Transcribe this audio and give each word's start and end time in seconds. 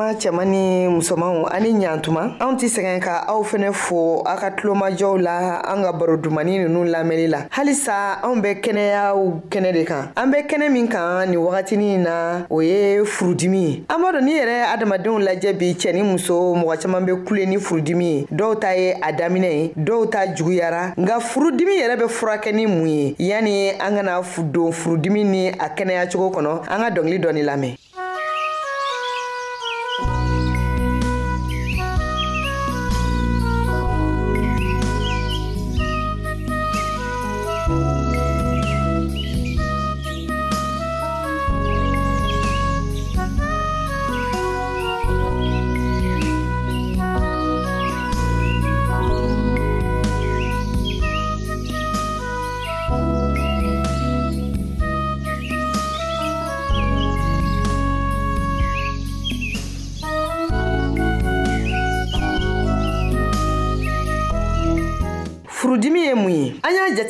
balima 0.00 0.14
cɛman 0.20 0.44
ni 0.48 0.88
musomanw 0.88 1.44
ani 1.50 1.72
ɲantuma 1.72 2.32
anw 2.40 2.56
tɛ 2.56 2.68
sɛgɛn 2.68 3.00
ka 3.00 3.24
aw 3.28 3.42
fɛnɛ 3.42 3.72
fo 3.72 4.22
aw 4.24 4.36
ka 4.36 4.50
tulomajɔw 4.50 5.18
la 5.20 5.60
an 5.60 5.82
ka 5.84 5.92
baro 5.92 6.16
dumani 6.16 6.58
nunu 6.58 6.84
lamɛnli 6.90 7.26
la 7.28 7.40
halisa 7.50 8.18
anw 8.22 8.40
bɛ 8.42 8.60
kɛnɛyaw 8.62 9.42
kɛnɛ 9.50 9.72
de 9.74 9.84
kan 9.84 10.12
an 10.16 10.30
bɛ 10.32 10.46
kɛnɛ 10.48 10.72
min 10.72 10.88
kan 10.88 11.26
nin 11.28 11.36
wagatinin 11.38 11.98
na 12.04 12.46
o 12.48 12.60
ye 12.62 13.02
furudimi 13.04 13.84
ye 13.84 13.84
an 13.88 13.98
b'a 14.00 14.12
dɔn 14.12 14.24
n'i 14.24 14.32
yɛrɛ 14.40 14.72
adamadenw 14.74 15.18
lajɛ 15.26 15.52
bi 15.58 15.74
cɛ 15.76 15.92
ni 15.94 16.02
muso 16.02 16.54
mɔgɔ 16.54 16.78
caaman 16.82 17.04
be 17.04 17.12
kule 17.26 17.46
ni 17.46 17.56
furudimi 17.58 18.04
ye 18.04 18.26
dɔw 18.32 18.58
ta 18.60 18.70
ye 18.74 18.92
a 19.00 19.12
daminɛ 19.12 19.52
ye 19.52 19.72
dɔw 19.84 20.08
ta 20.10 20.26
juguyara 20.34 20.94
nga 20.96 21.18
furudimi 21.20 21.78
yɛrɛ 21.82 21.98
be 21.98 22.06
furakɛ 22.08 22.52
ni 22.54 22.66
mun 22.66 22.88
ye 22.88 23.14
yani 23.18 23.72
an 23.78 23.96
kana 23.96 24.20
don 24.52 24.72
furudimi 24.72 25.24
ni 25.26 25.48
a 25.48 25.54
kɛnɛyacogo 25.68 26.30
kɔnɔ 26.32 26.62
an 26.70 26.78
ka 26.80 26.88
dɔngili 26.90 27.18
dɔni 27.22 27.42
lamɛn 27.44 27.74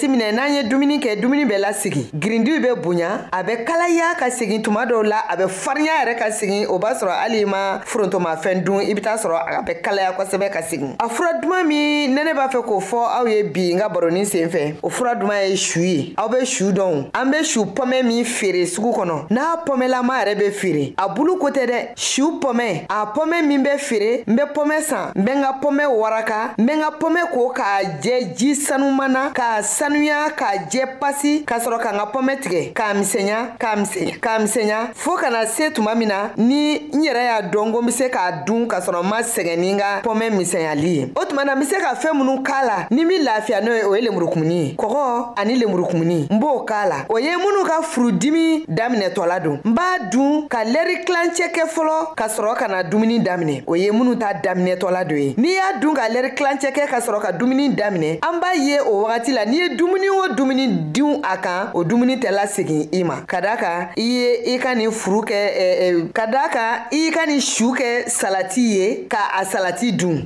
jateminɛ 0.00 0.32
n'an 0.32 0.52
ye 0.54 0.62
dumuni 0.62 0.98
kɛ 0.98 1.20
dumuni 1.20 1.44
bɛ 1.44 1.58
lasigi 1.58 2.10
girindiw 2.14 2.60
bɛ 2.60 2.74
bonya 2.82 3.28
a 3.30 3.42
bɛ 3.44 3.64
kalaya 3.66 4.14
ka 4.18 4.26
segin 4.30 4.62
tuma 4.62 4.86
dɔw 4.86 5.04
la 5.04 5.20
a 5.28 5.36
bɛ 5.36 5.48
farinya 5.48 5.92
yɛrɛ 6.04 6.18
ka 6.18 6.24
segin 6.30 6.66
o 6.68 6.78
b'a 6.78 6.94
sɔrɔ 6.94 7.12
hali 7.20 7.42
i 7.42 7.44
ma 7.44 7.78
forontomafɛn 7.84 8.62
dun 8.64 8.80
i 8.80 8.94
bɛ 8.94 9.00
taa 9.02 9.16
sɔrɔ 9.16 9.38
a 9.58 9.62
bɛ 9.62 9.80
kalaya 9.82 10.12
kosɛbɛ 10.16 10.50
ka 10.52 10.60
segin 10.62 10.94
a 10.98 11.08
fura 11.08 11.34
duman 11.42 11.64
min 11.66 12.14
ne 12.14 12.24
ne 12.24 12.32
b'a 12.34 12.48
fɛ 12.50 12.64
k'o 12.64 12.80
fɔ 12.80 12.98
aw 13.20 13.24
ye 13.26 13.42
bi 13.42 13.72
n 13.74 13.78
ka 13.78 13.88
baronin 13.88 14.24
sen 14.24 14.48
fɛ 14.50 14.76
o 14.82 14.88
fura 14.88 15.14
duman 15.14 15.42
ye 15.50 15.56
su 15.56 15.80
ye 15.80 16.14
aw 16.16 16.28
bɛ 16.28 16.44
su 16.46 16.72
dɔn 16.72 17.10
an 17.14 17.30
bɛ 17.32 17.44
su 17.44 17.64
pɔmɛ 17.66 18.04
min 18.04 18.24
feere 18.24 18.64
sugu 18.66 18.90
kɔnɔ 18.94 19.26
n'a 19.30 19.62
pɔmɛlama 19.66 20.24
yɛrɛ 20.24 20.34
bɛ 20.40 20.50
feere 20.52 20.94
a 20.96 21.08
bulu 21.08 21.36
ko 21.38 21.48
tɛ 21.50 21.66
dɛ 21.68 21.88
su 21.98 22.40
pɔmɛ 22.40 22.86
a 22.88 23.06
pɔmɛ 23.14 23.46
min 23.46 23.62
bɛ 23.64 23.78
feere 23.78 24.24
n 24.26 24.36
bɛ 24.36 24.52
pɔmɛ 24.54 24.80
san 24.82 25.12
n 25.16 25.22
bɛ 25.26 25.34
n 25.36 25.42
ka 25.42 25.58
pɔmɛ 25.60 25.86
waraka 25.98 26.54
n 26.58 26.66
bɛ 26.66 26.72
n 26.72 26.80
ka 26.82 26.90
pɔmɛ 26.98 27.30
ko 27.32 27.52
k'a 27.52 28.00
jɛ 28.02 28.34
ji 28.36 28.54
sanuman 28.54 29.10
na 29.12 29.30
k'a 29.32 29.62
sanu 29.62 29.89
sanuya 29.90 30.30
k'a 30.36 30.56
jɛ 30.70 30.86
pasi 31.00 31.44
ka 31.44 31.58
sɔrɔ 31.58 31.78
ka 31.80 31.90
n 31.92 31.98
ka 31.98 32.06
pɔmɛ 32.12 32.34
tigɛ 32.42 32.72
k'a 32.74 32.94
misɛnya 32.94 33.56
k'a 33.58 33.74
misɛnya 33.76 34.14
k'a 34.20 34.38
misɛnya 34.38 34.78
fɔɔ 34.94 35.18
kana 35.20 35.46
se 35.46 35.70
tuma 35.70 35.94
min 35.96 36.08
na 36.08 36.30
ni 36.36 36.76
n 36.94 37.02
yɛrɛ 37.02 37.22
y'a 37.26 37.42
dɔn 37.50 37.72
ko 37.72 37.80
n 37.80 37.86
be 37.86 37.92
se 37.92 38.08
k'a 38.08 38.44
dun 38.46 38.68
ka 38.68 38.80
sɔrɔ 38.80 39.02
n 39.02 39.08
ma 39.08 39.18
sɛgɛn 39.22 39.58
ni 39.58 39.72
n 39.72 39.78
ka 39.78 40.00
pɔmɛ 40.04 40.30
misɛnyali 40.30 40.88
ye 40.94 41.12
o 41.14 41.24
tuma 41.24 41.44
na 41.44 41.52
n 41.54 41.60
be 41.60 41.64
se 41.66 41.76
ka 41.80 41.94
fɛɛn 41.94 42.14
minnu 42.18 42.38
k'a 42.44 42.64
la 42.66 42.86
ni 42.90 43.04
min 43.04 43.22
lafiya 43.24 43.60
n'o 43.60 43.72
ye 43.74 43.82
o 43.84 43.94
ye 43.94 44.02
lemurukumuni 44.02 44.54
ye 44.62 44.74
kɔgɔ 44.76 45.34
ani 45.38 45.54
lemurukumuni 45.60 46.28
n 46.30 46.38
b'o 46.40 46.64
k'a 46.64 46.86
la 46.88 47.04
o 47.08 47.16
ye 47.18 47.30
minnu 47.36 47.66
ka 47.66 47.82
furudimi 47.82 48.64
daminɛtɔla 48.68 49.40
don 49.42 49.60
n 49.64 49.74
b'a 49.74 50.10
dun 50.10 50.46
ka 50.48 50.58
lɛri 50.64 51.04
kilancɛ 51.04 51.50
kɛ 51.52 51.66
fɔlɔ 51.68 52.14
ka 52.16 52.26
sɔrɔ 52.28 52.56
ka 52.56 52.68
na 52.68 52.82
dumuni 52.82 53.18
daminɛ 53.18 53.64
o 53.66 53.74
ye 53.74 53.90
minnu 53.90 54.14
ta 54.20 54.34
daminɛtɔla 54.34 55.04
don 55.08 55.16
ye 55.18 55.34
n'i 55.36 55.54
y'a 55.58 55.80
dun 55.80 55.94
ka 55.94 56.02
lɛri 56.08 56.34
kilancɛ 56.36 56.70
kɛ 56.72 56.86
ka 56.86 57.00
sɔrɔ 57.00 57.20
ka 57.20 57.32
dumuni 57.32 57.74
daminɛ 57.74 58.20
an 58.22 58.38
b'a 58.40 58.54
ye 58.54 58.78
o 58.80 59.02
wagati 59.04 59.32
la 59.34 59.44
n'i 59.44 59.56
ye 59.56 59.79
dumuni 59.80 60.08
o 60.10 60.28
dumuni 60.36 60.66
dinw 60.92 61.20
a 61.24 61.34
kan 61.38 61.70
o 61.74 61.82
dumuni 61.84 62.16
tɛ 62.22 62.30
lasegin 62.30 62.88
i 62.92 63.00
ma 63.04 63.16
ka 63.26 63.40
da 63.40 63.54
kan 63.56 63.96
i 63.96 64.04
ye 64.12 64.26
i 64.54 64.58
ka 64.62 64.74
nin 64.76 64.92
furu 64.92 65.20
kɛ 65.28 65.42
ka 66.16 66.24
da 66.34 66.42
kan 66.54 66.74
i 66.98 67.02
ka 67.14 67.22
nin 67.26 67.40
su 67.40 67.68
kɛ 67.78 67.90
salati 68.18 68.64
ye 68.76 68.86
ka 69.12 69.22
a 69.40 69.42
salati 69.52 69.92
dun 69.96 70.18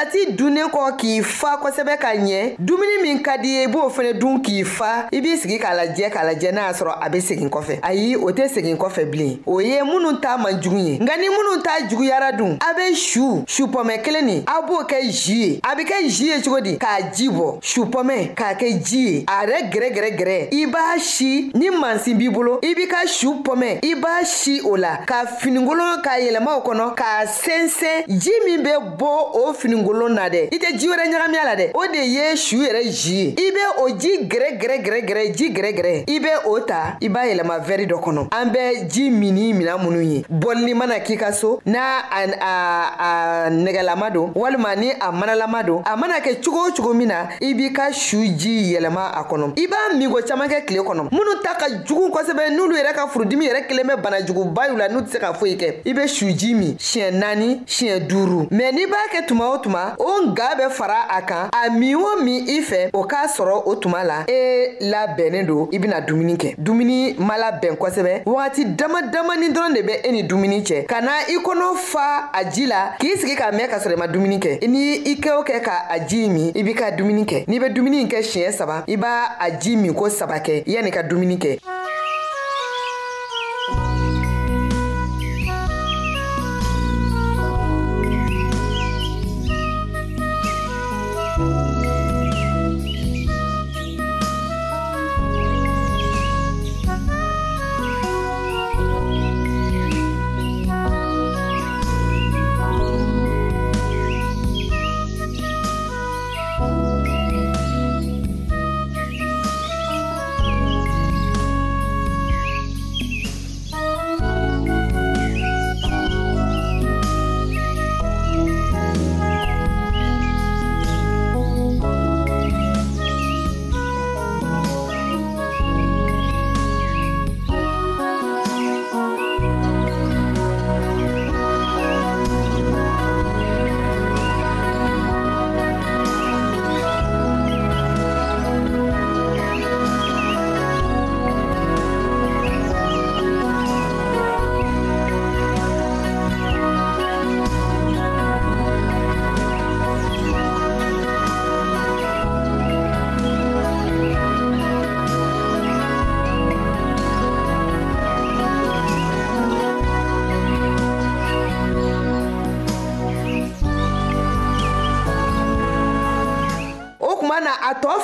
salati 0.00 0.32
dunnen 0.32 0.68
kɔ 0.70 0.96
k'i 0.96 1.22
fa 1.22 1.58
kosɛbɛ 1.62 1.96
ka 2.00 2.08
ɲɛ 2.14 2.56
dumuni 2.58 3.02
min 3.02 3.22
ka 3.22 3.36
di 3.36 3.48
ye 3.48 3.64
i 3.64 3.66
b'o 3.66 3.88
fɛnɛ 3.92 4.18
dun 4.18 4.40
k'i 4.42 4.64
fa 4.64 5.08
i 5.12 5.20
b'i 5.20 5.36
sigi 5.36 5.58
k'a 5.58 5.74
lajɛ 5.74 6.08
k'a 6.10 6.22
lajɛ 6.24 6.52
n'a 6.54 6.62
y'a 6.68 6.72
sɔrɔ 6.72 6.94
a 7.00 7.08
be 7.10 7.18
segin 7.20 7.50
kɔfɛ 7.50 7.78
ayi 7.82 8.16
o 8.16 8.30
tɛ 8.32 8.46
segin 8.48 8.76
kɔfɛ 8.78 9.10
bilen 9.10 9.34
o 9.46 9.60
ye 9.60 9.80
minnu 9.82 10.18
ta 10.22 10.36
man 10.38 10.58
jugu 10.62 10.76
ye 10.78 10.98
nka 10.98 11.16
ni 11.20 11.28
minnu 11.28 11.62
ta 11.62 11.86
juguyara 11.88 12.32
dun 12.36 12.58
a 12.70 12.74
be 12.74 12.94
su 12.94 13.44
supɔmɛ 13.46 14.02
kelen 14.02 14.24
nin 14.26 14.44
a 14.46 14.62
b'o 14.62 14.82
kɛ 14.88 15.10
zi 15.10 15.34
ye 15.34 15.60
a 15.70 15.74
be 15.76 15.84
kɛ 15.84 16.08
zi 16.08 16.26
ye 16.30 16.40
cogo 16.42 16.60
di 16.62 16.78
k'a 16.78 17.10
ji 17.14 17.28
bɔ 17.28 17.60
supɔmɛ 17.62 18.34
k'a 18.34 18.54
kɛ 18.56 18.82
ji 18.82 18.98
ye 19.06 19.24
a 19.28 19.44
yɛrɛ 19.44 19.70
gɛrɛgɛrɛgɛrɛ 19.70 20.52
i 20.54 20.64
b'a 20.66 20.98
si 20.98 21.50
ni 21.54 21.68
mansin 21.70 22.16
b'i 22.16 22.30
bolo 22.32 22.58
i 22.62 22.74
b'i 22.74 22.86
ka 22.88 23.06
su 23.06 23.34
pɔmɛ 23.42 23.84
i 23.84 23.94
b'a 23.96 24.24
si 24.24 24.60
o 24.64 24.76
la 24.76 25.00
ka 25.04 25.26
finikolon 25.38 26.00
k'a 26.02 26.20
yɛlɛma 26.26 26.56
o 26.58 26.60
kɔnɔ 26.62 26.94
k'a 26.96 27.26
sɛnsɛn 27.26 28.08
ji 28.18 28.32
min 28.46 28.62
be 28.62 28.70
bɔ 28.96 29.10
o 29.36 29.52
finikolon 29.52 29.89
kolon 29.90 30.14
na 30.14 30.28
dɛ 30.28 30.48
i 30.50 30.58
tɛ 30.58 30.70
ji 30.78 30.88
wɛrɛ 30.88 31.04
ɲagamiya 31.10 31.44
la 31.44 31.54
dɛ 31.56 31.70
o 31.74 31.84
de 31.92 31.98
ye 31.98 32.36
su 32.36 32.56
yɛrɛ 32.56 32.82
ji 32.90 33.14
ye 33.14 33.34
i 33.38 33.50
be 33.50 33.62
o 33.78 33.88
ji 33.90 34.18
gɛrɛ 34.30 34.58
gɛrɛ 34.58 34.76
gɛrɛ 34.86 35.00
gɛrɛ 35.08 35.24
ji 35.36 35.48
gɛrɛ 35.50 35.70
gɛrɛ 35.78 35.92
i 36.06 36.18
be 36.20 36.28
o 36.44 36.58
ta 36.60 36.96
i 37.00 37.08
b'a 37.08 37.20
yɛlɛma 37.26 37.58
vɛri 37.64 37.86
dɔ 37.88 37.96
kɔnɔ 38.02 38.28
an 38.32 38.44
bɛ 38.52 38.86
ji 38.88 39.10
mini 39.10 39.52
mina 39.52 39.76
minnu 39.78 40.00
ye 40.00 40.24
bɔlini 40.30 40.76
mana 40.76 41.00
k'i 41.00 41.16
ka 41.18 41.32
so 41.32 41.60
n'a 41.66 41.80
a, 42.10 42.24
a, 42.40 42.52
a 43.00 43.50
nɛgɛlama 43.50 44.10
don 44.12 44.32
walima 44.34 44.76
ni 44.78 44.92
a 45.00 45.10
manalama 45.10 45.62
don 45.66 45.82
a 45.84 45.96
mana 45.96 46.20
kɛ 46.20 46.40
cogo 46.44 46.68
o 46.68 46.72
cogo 46.72 46.94
min 46.94 47.08
na 47.08 47.26
i 47.40 47.52
b'i 47.54 47.72
ka 47.74 47.90
su 47.92 48.22
ji 48.38 48.74
yɛlɛma 48.76 49.10
a 49.20 49.24
kɔnɔ 49.28 49.58
i 49.58 49.66
b'a 49.66 49.96
min 49.98 50.10
ko 50.10 50.20
caaman 50.26 50.48
kɛ 50.48 50.66
tile 50.66 50.82
kɔnɔ 50.84 51.10
minnu 51.10 51.42
ta 51.42 51.54
ka 51.58 51.66
jugu 51.84 52.10
kosɛbɛ 52.10 52.50
n'olu 52.56 52.76
yɛrɛ 52.80 52.94
ka 52.94 53.08
furudimi 53.08 53.46
yɛrɛ 53.48 53.66
kelen 53.68 53.86
bɛ 53.96 54.00
banajuguba 54.02 54.68
y'u 54.68 54.76
la 54.76 54.86
n'u 54.88 55.00
tɛ 55.00 55.10
se 55.10 55.18
ka 55.18 55.32
foyi 55.34 55.56
kɛ 55.58 55.74
i 55.84 55.92
be 55.92 56.06
su 56.06 56.30
ji 56.32 56.54
min 56.54 56.74
siɲɛ 56.78 57.10
naani 57.12 57.60
siɲɛ 57.66 58.06
duuru 58.08 58.46
mɛn 58.50 58.72
n'i 58.72 58.86
b'a 58.86 59.10
kɛ 59.12 59.26
tuma 59.26 59.50
o 59.54 59.58
tuma 59.60 59.79
ma 59.80 59.94
o 59.98 60.26
nga 60.30 60.54
bɛ 60.58 60.68
fara 60.70 61.00
a 61.08 61.22
kan 61.22 61.48
a 61.52 61.70
min 61.70 61.94
o 61.96 62.16
min 62.22 62.44
i 62.48 62.60
fɛ 62.62 62.90
o 62.92 63.04
k'a 63.04 63.26
sɔrɔ 63.26 63.62
o 63.66 63.74
tuma 63.76 64.04
la 64.04 64.24
e 64.28 64.76
labɛnnen 64.90 65.46
don 65.46 65.68
i 65.72 65.78
bɛna 65.78 66.00
dumuni 66.06 66.36
kɛ 66.36 66.54
dumuni 66.58 67.14
ma 67.18 67.36
labɛn 67.38 67.76
kosɛbɛ 67.78 68.22
wagati 68.26 68.64
dama 68.76 69.00
damani 69.02 69.48
dɔrɔn 69.54 69.74
de 69.74 69.82
bɛ 69.82 69.94
e 70.08 70.12
ni 70.12 70.22
dumuni 70.22 70.60
cɛ 70.62 70.86
ka 70.86 71.00
na 71.00 71.12
i 71.28 71.36
kɔnɔ 71.38 71.76
fa 71.76 72.30
a 72.32 72.44
ji 72.44 72.66
la 72.66 72.92
k'i 72.98 73.16
sigi 73.18 73.34
k'a 73.36 73.50
mɛn 73.52 73.68
ka 73.70 73.78
sɔrɔ 73.78 73.94
i 73.94 73.96
ma 73.96 74.06
dumuni 74.06 74.38
kɛ 74.38 74.66
ni 74.68 75.02
i 75.04 75.14
kɛ 75.20 75.30
o 75.38 75.42
kɛ 75.44 75.60
ka 75.64 75.86
a 75.90 75.98
ji 76.08 76.28
min 76.28 76.52
i 76.54 76.62
b'i 76.62 76.74
ka 76.74 76.90
dumuni 76.90 77.24
kɛ 77.24 77.44
n'i 77.48 77.58
bɛ 77.60 77.72
dumuni 77.74 78.00
in 78.02 78.08
kɛ 78.08 78.22
siɲɛ 78.22 78.52
saba 78.52 78.84
i 78.86 78.96
b'a 78.96 79.36
a 79.40 79.50
ji 79.60 79.76
min 79.76 79.94
ko 79.94 80.08
saba 80.08 80.38
kɛ 80.40 80.62
yanni 80.66 80.88
i 80.88 80.90
ka 80.92 81.02
dumuni 81.02 81.38
kɛ. 81.38 81.58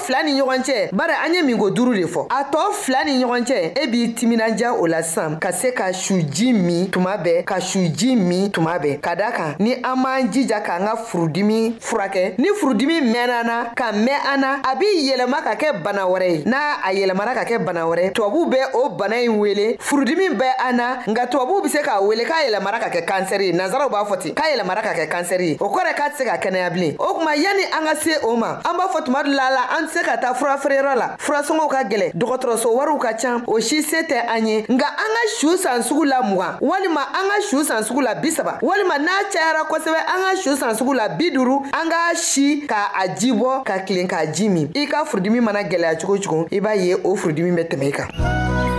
flag. 0.06 0.15
ni 0.26 0.34
ɲɔgɔn 0.40 0.62
cɛ 0.64 0.88
bari 0.92 1.12
an 1.24 1.34
ye 1.34 1.42
minko 1.42 1.70
duuru 1.70 1.94
de 1.94 2.04
fɔ 2.04 2.26
a 2.30 2.42
tɔɔ 2.50 2.72
fila 2.74 3.04
ni 3.04 3.22
ɲɔgɔn 3.22 3.44
cɛ 3.46 3.78
e 3.78 3.86
b'i 3.86 4.08
timinanja 4.14 4.74
o 4.78 4.86
la 4.86 5.02
sisan 5.02 5.38
ka 5.38 5.52
se 5.52 5.70
ka 5.72 5.92
suji 5.92 6.52
min 6.52 6.88
tuma 6.90 7.16
bɛɛ 7.16 7.44
ka 7.44 7.58
suji 7.60 8.16
min 8.16 8.50
tuma 8.50 8.78
bɛɛ 8.78 9.00
ka 9.00 9.14
da 9.14 9.30
kan 9.30 9.54
ni 9.60 9.74
an 9.74 9.96
m'an 9.96 10.30
jija 10.32 10.60
k'an 10.62 10.84
ka 10.86 10.96
furudimi 10.96 11.76
furakɛ 11.80 12.34
ni 12.38 12.48
furudimi 12.60 13.00
mɛnna 13.00 13.44
na 13.46 13.64
ka 13.74 13.92
mɛn 13.92 14.34
an 14.34 14.40
na 14.40 14.48
a 14.64 14.74
b'i 14.76 15.06
yɛlɛma 15.14 15.42
ka 15.44 15.54
kɛ 15.54 15.82
bana 15.84 16.02
wɛrɛ 16.04 16.28
ye 16.28 16.42
n'a 16.44 16.58
a 16.84 16.90
yɛlɛmana 16.92 17.34
ka 17.34 17.44
kɛ 17.44 17.64
bana 17.64 17.84
wɛrɛ 17.84 18.12
tubabuw 18.12 18.50
bɛ 18.52 18.58
o 18.74 18.88
bana 18.90 19.16
in 19.22 19.38
wele 19.38 19.76
furudimi 19.78 20.34
bɛ 20.36 20.48
an 20.68 20.76
na 20.76 20.84
nka 21.06 21.26
tubabuw 21.30 21.62
be 21.62 21.68
se 21.68 21.80
k'a 21.82 22.02
wele 22.02 22.24
k'a 22.24 22.50
yɛlɛmara 22.50 22.80
ka 22.80 22.88
kɛ 22.90 23.06
kansɛri 23.06 23.46
ye 23.46 23.52
nansaraw 23.52 23.88
b'a 23.90 24.02
fɔ 24.06 24.18
ten 24.20 24.34
k'a 24.34 24.50
yɛlɛmara 24.58 24.82
ka 24.82 24.90
kɛ 24.92 25.08
kansɛri 25.08 25.48
ye 25.50 25.56
o 25.60 25.68
kɔrɛ 25.72 25.94
k'a 25.94 26.10
tɛ 26.10 26.16
se 26.18 26.24
ka 26.24 26.36
kɛnɛya 26.38 26.70
bilen 26.74 26.96
o 26.98 27.14
kuma 27.14 27.36
yanni 27.36 27.62
an 27.70 27.84
ka 27.86 27.94
se 27.94 28.16
o 28.24 28.34
ma 28.36 28.56
an 28.64 28.74
b'a 28.74 28.90
fɔ 28.90 29.04
tuma 29.06 29.22
dɔ 29.22 29.28
la 29.34 29.48
la 29.50 29.62
an 29.78 29.86
tɛ 29.86 29.92
se 29.94 30.02
ka 30.02 30.15
ka 30.16 30.22
taa 30.22 30.34
furafeereyɔrɔ 30.34 30.94
la 30.96 31.16
furasɔngɔw 31.18 31.68
ka 31.68 31.82
gɛlɛ 31.84 32.10
dɔgɔtɔrɔso 32.14 32.74
wariw 32.74 32.98
ka 32.98 33.12
can 33.14 33.42
o 33.46 33.60
si 33.60 33.82
se 33.82 34.02
tɛ 34.02 34.24
an 34.28 34.46
ye 34.46 34.64
nga 34.70 34.86
an 34.86 35.16
ka 35.16 35.28
su 35.38 35.56
san 35.56 35.82
sugu 35.82 36.04
la 36.04 36.22
mugan 36.22 36.58
walima 36.60 37.00
an 37.12 37.28
ka 37.28 37.40
su 37.42 37.64
san 37.64 37.82
sugu 37.82 38.00
la 38.02 38.14
bisaba 38.14 38.58
walima 38.62 38.98
n'a 38.98 39.28
cayara 39.32 39.64
kosɛbɛ 39.64 39.98
an 40.08 40.20
ka 40.22 40.36
su 40.36 40.56
san 40.56 40.74
sugu 40.74 40.94
la 40.94 41.08
bi 41.08 41.30
duru 41.30 41.62
an 41.72 41.88
k'a 41.90 42.14
si 42.16 42.66
ka 42.66 42.92
a 42.96 43.08
ji 43.14 43.32
bɔ 43.32 43.64
ka 43.64 43.78
kilen 43.80 44.06
k'a 44.08 44.26
ji 44.34 44.48
min 44.48 44.70
i 44.74 44.86
ka 44.86 45.04
furudimi 45.04 45.40
mana 45.42 45.60
gwɛlɛya 45.62 46.00
cogo 46.00 46.18
cogo 46.18 46.46
i 46.50 46.60
b'a 46.60 46.74
ye 46.76 46.94
o 46.94 47.16
furudimi 47.16 47.50
bɛ 47.56 47.68
tɛmɛ 47.68 47.86
i 47.86 47.92
kan 47.92 48.75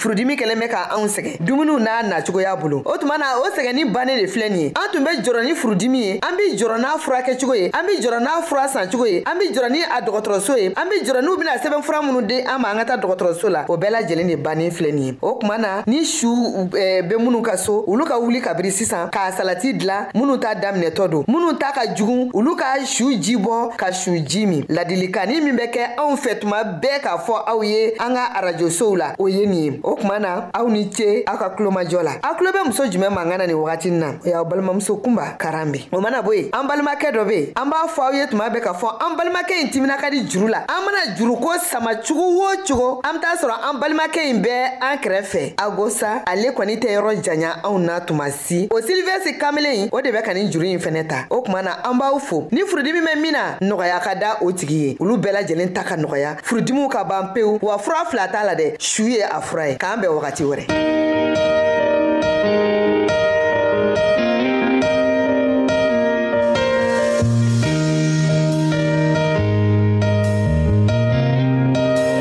furudimi 0.00 0.34
kɛlen 0.36 0.58
bɛ 0.58 0.68
ka 0.68 0.88
anw 0.96 1.06
sɛgɛn 1.08 1.36
dumuniw 1.44 1.78
n'a 1.78 2.02
nacogoya 2.02 2.56
bolo 2.56 2.80
o 2.86 2.96
tuma 2.96 3.18
na 3.18 3.36
o 3.44 3.46
sɛgɛnni 3.52 3.92
bannen 3.92 4.16
de 4.18 4.26
filɛ 4.32 4.48
nin 4.48 4.58
ye 4.58 4.66
an 4.72 4.88
tun 4.90 5.04
bɛ 5.04 5.12
jɔrɔ 5.20 5.44
ni 5.44 5.52
furudimi 5.54 5.98
ye 6.00 6.12
an 6.22 6.32
bɛ 6.40 6.56
jɔrɔ 6.56 6.80
n'a 6.80 6.96
furakɛcogo 6.96 7.54
ye 7.54 7.66
an 7.66 7.84
bɛ 7.84 8.00
jɔrɔ 8.00 8.20
n'a 8.24 8.40
fura 8.42 8.66
sancogo 8.66 9.04
ye 9.06 9.18
an 9.26 9.36
bɛ 9.38 9.52
jɔrɔ 9.52 9.70
ni 9.70 9.82
a 9.82 10.00
dɔgɔtɔrɔso 10.00 10.56
ye 10.56 10.66
an 10.74 10.88
bɛ 10.88 11.04
jɔrɔ 11.04 11.22
n'u 11.22 11.36
bɛna 11.36 11.58
sɛbɛn 11.60 11.82
fura 11.84 12.00
minnu 12.02 12.22
di 12.26 12.40
an 12.40 12.58
ma 12.62 12.70
an 12.70 12.78
ka 12.78 12.84
taa 12.86 12.96
dɔgɔtɔrɔso 12.96 13.48
la 13.50 13.64
o 13.68 13.76
bɛɛ 13.76 13.90
lajɛlen 13.92 14.26
de 14.28 14.34
bannen 14.36 14.70
filɛ 14.70 14.92
nin 14.94 15.02
ye 15.04 15.18
o 15.20 15.36
tuma 15.38 15.58
na 15.60 15.82
ni 15.86 16.02
su 16.06 16.28
bɛ 16.28 17.06
minnu 17.18 17.42
ka 17.44 17.56
so 17.58 17.84
olu 17.86 18.06
ka 18.06 18.14
wuli 18.18 18.40
kabiri 18.40 18.72
sisan 18.72 19.10
k'a 19.10 19.32
salati 19.32 19.74
dilan 19.78 20.08
minnu 20.14 20.38
ta 20.40 20.54
daminɛtɔ 20.54 21.10
don 21.10 21.24
minnu 21.28 21.58
ta 21.60 21.72
ka 21.72 21.94
jugu 21.94 22.30
olu 22.32 22.56
ka 22.56 22.80
su 22.86 23.12
ji 23.20 23.36
bɔ 23.36 23.76
ka 23.76 23.92
su 23.92 24.16
ji 24.24 24.46
min 24.46 24.62
ladilikanni 24.66 25.42
min 25.42 25.54
bɛ 25.58 25.68
kɛ 25.70 25.82
anw 25.98 26.16
fɛ 26.16 26.38
tuma 26.40 26.64
bɛɛ 26.82 27.00
k'a 27.02 27.18
fɔ 27.20 27.44
aw 27.46 27.60
ye 27.62 27.92
an 28.00 28.14
ka 28.14 28.32
arajosow 28.40 28.96
la 28.96 29.14
o 29.18 29.26
ye 29.28 29.44
nin 29.44 29.60
ye 29.74 29.80
o 29.90 29.96
tuma 29.96 30.18
na 30.18 30.48
aw 30.52 30.68
ni 30.70 30.86
ce 30.92 31.24
aw 31.26 31.36
ka 31.36 31.50
kulomajɔ 31.50 32.02
la 32.02 32.12
aw 32.22 32.34
kulo 32.36 32.50
bɛ 32.52 32.64
muso 32.68 32.84
jumɛn 32.86 33.10
mankan 33.10 33.38
na 33.38 33.46
nin 33.46 33.56
wagati 33.56 33.90
na 33.90 34.12
o 34.24 34.28
y'aw 34.28 34.44
balimamuso 34.44 34.96
kunba 35.02 35.34
karan 35.38 35.72
be 35.72 35.88
o 35.92 36.00
mana 36.00 36.22
bo 36.22 36.32
yen 36.32 36.48
an 36.52 36.66
balimakɛ 36.68 37.10
dɔ 37.10 37.26
be 37.26 37.32
yen 37.34 37.52
an 37.56 37.66
b'a 37.70 37.86
fɔ 37.88 38.00
aw 38.06 38.12
ye 38.12 38.26
tuma 38.28 38.48
bɛɛ 38.48 38.60
k'a 38.62 38.72
fɔ 38.72 38.88
an 39.02 39.16
balimakɛ 39.18 39.54
in 39.62 39.68
timina 39.70 39.96
ka 39.98 40.08
di 40.10 40.22
juru 40.28 40.48
la 40.48 40.58
an 40.68 40.82
mana 40.84 41.16
juruko 41.16 41.58
sama 41.58 41.96
cogo 41.96 42.22
o 42.22 42.54
cogo 42.66 43.00
an 43.04 43.14
be 43.14 43.18
t'a 43.20 43.36
sɔrɔ 43.36 43.56
an 43.70 43.80
balimakɛ 43.80 44.30
in 44.30 44.42
bɛɛ 44.42 44.78
an 44.80 44.96
kɛrɛfɛ 44.98 45.54
agosa 45.58 46.22
ale 46.26 46.52
kɔni 46.52 46.78
tɛ 46.78 46.88
yɔrɔ 46.94 47.22
janya 47.24 47.60
anw 47.64 47.78
na 47.80 47.98
tuma 48.00 48.30
si 48.30 48.68
o 48.70 48.76
silivɛsi 48.80 49.38
kamelen 49.40 49.88
o 49.92 50.00
de 50.00 50.10
bɛ 50.12 50.22
ka 50.24 50.32
nin 50.34 50.50
juru 50.50 50.66
ɲi 50.66 50.78
fɛnɛ 50.78 51.08
ta 51.08 51.24
o 51.30 51.42
kuma 51.42 51.62
na 51.62 51.78
an 51.90 51.98
b'aw 51.98 52.18
fo 52.20 52.48
ni 52.52 52.62
furudimi 52.62 53.00
mɛn 53.04 53.20
min 53.20 53.32
na 53.32 53.58
nɔgɔya 53.60 54.00
ka 54.02 54.14
da 54.14 54.36
o 54.40 54.52
tigi 54.52 54.70
ye 54.74 54.96
olu 55.00 55.16
bɛɛ 55.18 55.44
lajɛlen 55.44 55.72
ta 55.74 55.82
ka 55.82 55.96
nɔgɔya 55.96 56.36
furudimiw 56.44 56.88
ka 56.88 57.02
ban 57.04 57.32
pewu 57.34 57.58
wa 57.62 57.76
fura 57.78 58.04
fila 58.08 58.28
t'a 58.28 58.44
la 58.44 58.54
dɛ 58.54 58.76
su 58.80 59.02
ye 59.04 59.20
a 59.22 59.40
fura 59.40 59.68
ye 59.70 59.76
k'an 59.80 59.96
bɛn 60.02 60.10
wagati 60.14 60.44
wɛrɛ 60.44 60.64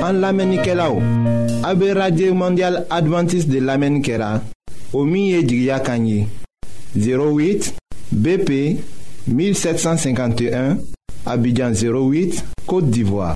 an 0.08 0.14
lamɛnnikɛlaw 0.24 0.96
mondial 2.42 2.76
adventiste 2.90 3.50
de 3.50 3.60
lamɛnni 3.60 4.02
kɛra 4.06 4.30
o 4.94 5.00
08 5.04 7.74
bp 8.12 8.50
1751 9.28 10.80
abidjan 11.26 11.72
08 11.76 12.42
côte 12.66 12.90
d'ivoire 12.90 13.36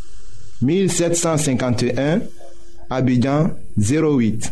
1751, 0.61 2.21
Abidjan 2.89 3.51
08. 3.77 4.51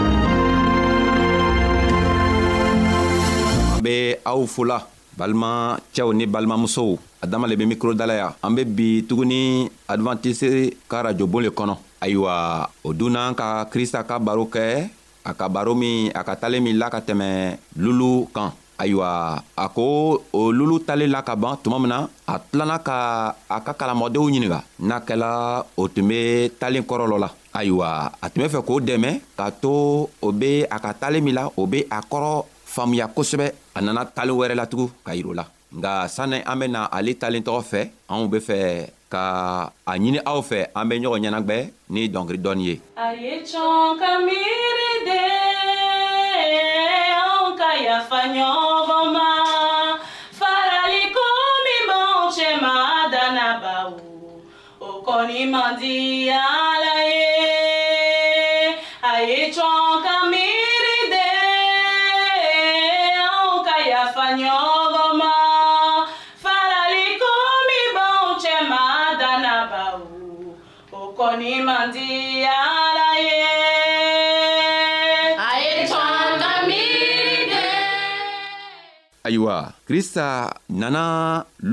be 3.91 4.23
aw 4.31 4.39
fola 4.55 4.79
balima 5.19 5.75
cɛw 5.95 6.09
ni 6.15 6.23
balimamusow 6.25 6.95
a 7.19 7.27
dama 7.27 7.43
le 7.47 7.57
be 7.59 7.65
mikro 7.67 7.91
dalaya 7.93 8.31
an 8.43 8.55
be 8.55 8.63
bi 8.63 9.03
tuguni 9.07 9.67
advantise 9.93 10.71
ka 10.87 11.01
rajobon 11.03 11.41
le 11.43 11.49
kɔnɔ 11.51 11.75
ayiwa 11.99 12.33
o 12.87 12.89
dun 12.95 13.11
n'an 13.19 13.35
ka 13.35 13.65
krista 13.67 14.05
ka 14.07 14.15
baro 14.19 14.45
kɛ 14.47 14.63
a 15.27 15.31
ka 15.35 15.49
baro 15.51 15.75
min 15.75 16.07
a 16.15 16.23
ka 16.23 16.35
talen 16.39 16.63
min 16.63 16.77
la 16.79 16.87
ka 16.89 16.99
tɛmɛ 17.03 17.57
lulu 17.83 18.31
kan 18.31 18.51
ayiwa 18.79 19.43
a 19.57 19.65
ko 19.75 19.85
o 20.39 20.39
lulu 20.55 20.79
talen 20.87 21.11
la 21.11 21.21
ka 21.27 21.35
ban 21.35 21.57
tuma 21.63 21.77
min 21.83 21.89
na 21.91 21.99
a 22.31 22.35
tilana 22.39 22.79
ka 22.87 22.97
a 23.51 23.59
ka 23.59 23.73
kalamɔdenw 23.75 24.23
ɲininga 24.29 24.59
n'a 24.87 24.97
kɛla 25.07 25.31
o 25.75 25.83
tun 25.91 26.07
be 26.07 26.47
talen 26.59 26.83
kɔrɔ 26.87 27.05
lɔ 27.11 27.17
la 27.19 27.29
ayiwa 27.59 27.89
a 28.23 28.25
tun 28.31 28.39
be 28.43 28.49
fɛ 28.55 28.59
k'o 28.67 28.79
dɛmɛ 28.87 29.11
k'a 29.37 29.51
to 29.61 29.73
o 30.21 30.29
be 30.31 30.63
a 30.63 30.77
ka 30.79 30.93
talen 30.95 31.21
min 31.25 31.35
la 31.35 31.43
o 31.59 31.67
be 31.67 31.81
a 31.91 31.99
kɔrɔ 32.11 32.45
faamuya 32.75 33.05
kosɛbɛ 33.15 33.45
a 33.77 33.79
nana 33.81 34.01
talen 34.15 34.35
wɛrɛ 34.39 34.55
latugun 34.61 34.91
ka 35.05 35.11
yir'u 35.17 35.33
la 35.39 35.45
nga 35.77 35.91
sanni 36.15 36.37
an 36.51 36.55
bena 36.59 36.79
ale 36.97 37.11
talen 37.21 37.43
tɔgɔ 37.47 37.61
fɛ 37.71 37.81
anw 38.11 38.25
be 38.31 38.37
fɛ 38.47 38.57
ka 39.13 39.23
a 39.91 39.93
ɲini 40.01 40.19
aw 40.31 40.39
fɛ 40.49 40.57
an 40.79 40.87
be 40.89 40.95
ɲɔgɔn 41.03 41.21
ɲɛnagwɛ 41.23 41.57
ni 41.93 42.01
dɔnkiri 42.13 42.39
dɔɔni 42.43 42.63
ye 42.69 42.75
a 43.03 43.05
ye 43.23 43.33
cɔn 43.51 43.99
ka 44.01 44.11
miiri 44.25 44.91
de 45.07 45.21
anw 47.21 47.47
ka 47.59 47.69
yafa 47.85 48.19
ɲɔgɔn 48.35 49.00
krista 79.91 80.27
nana 80.79 81.01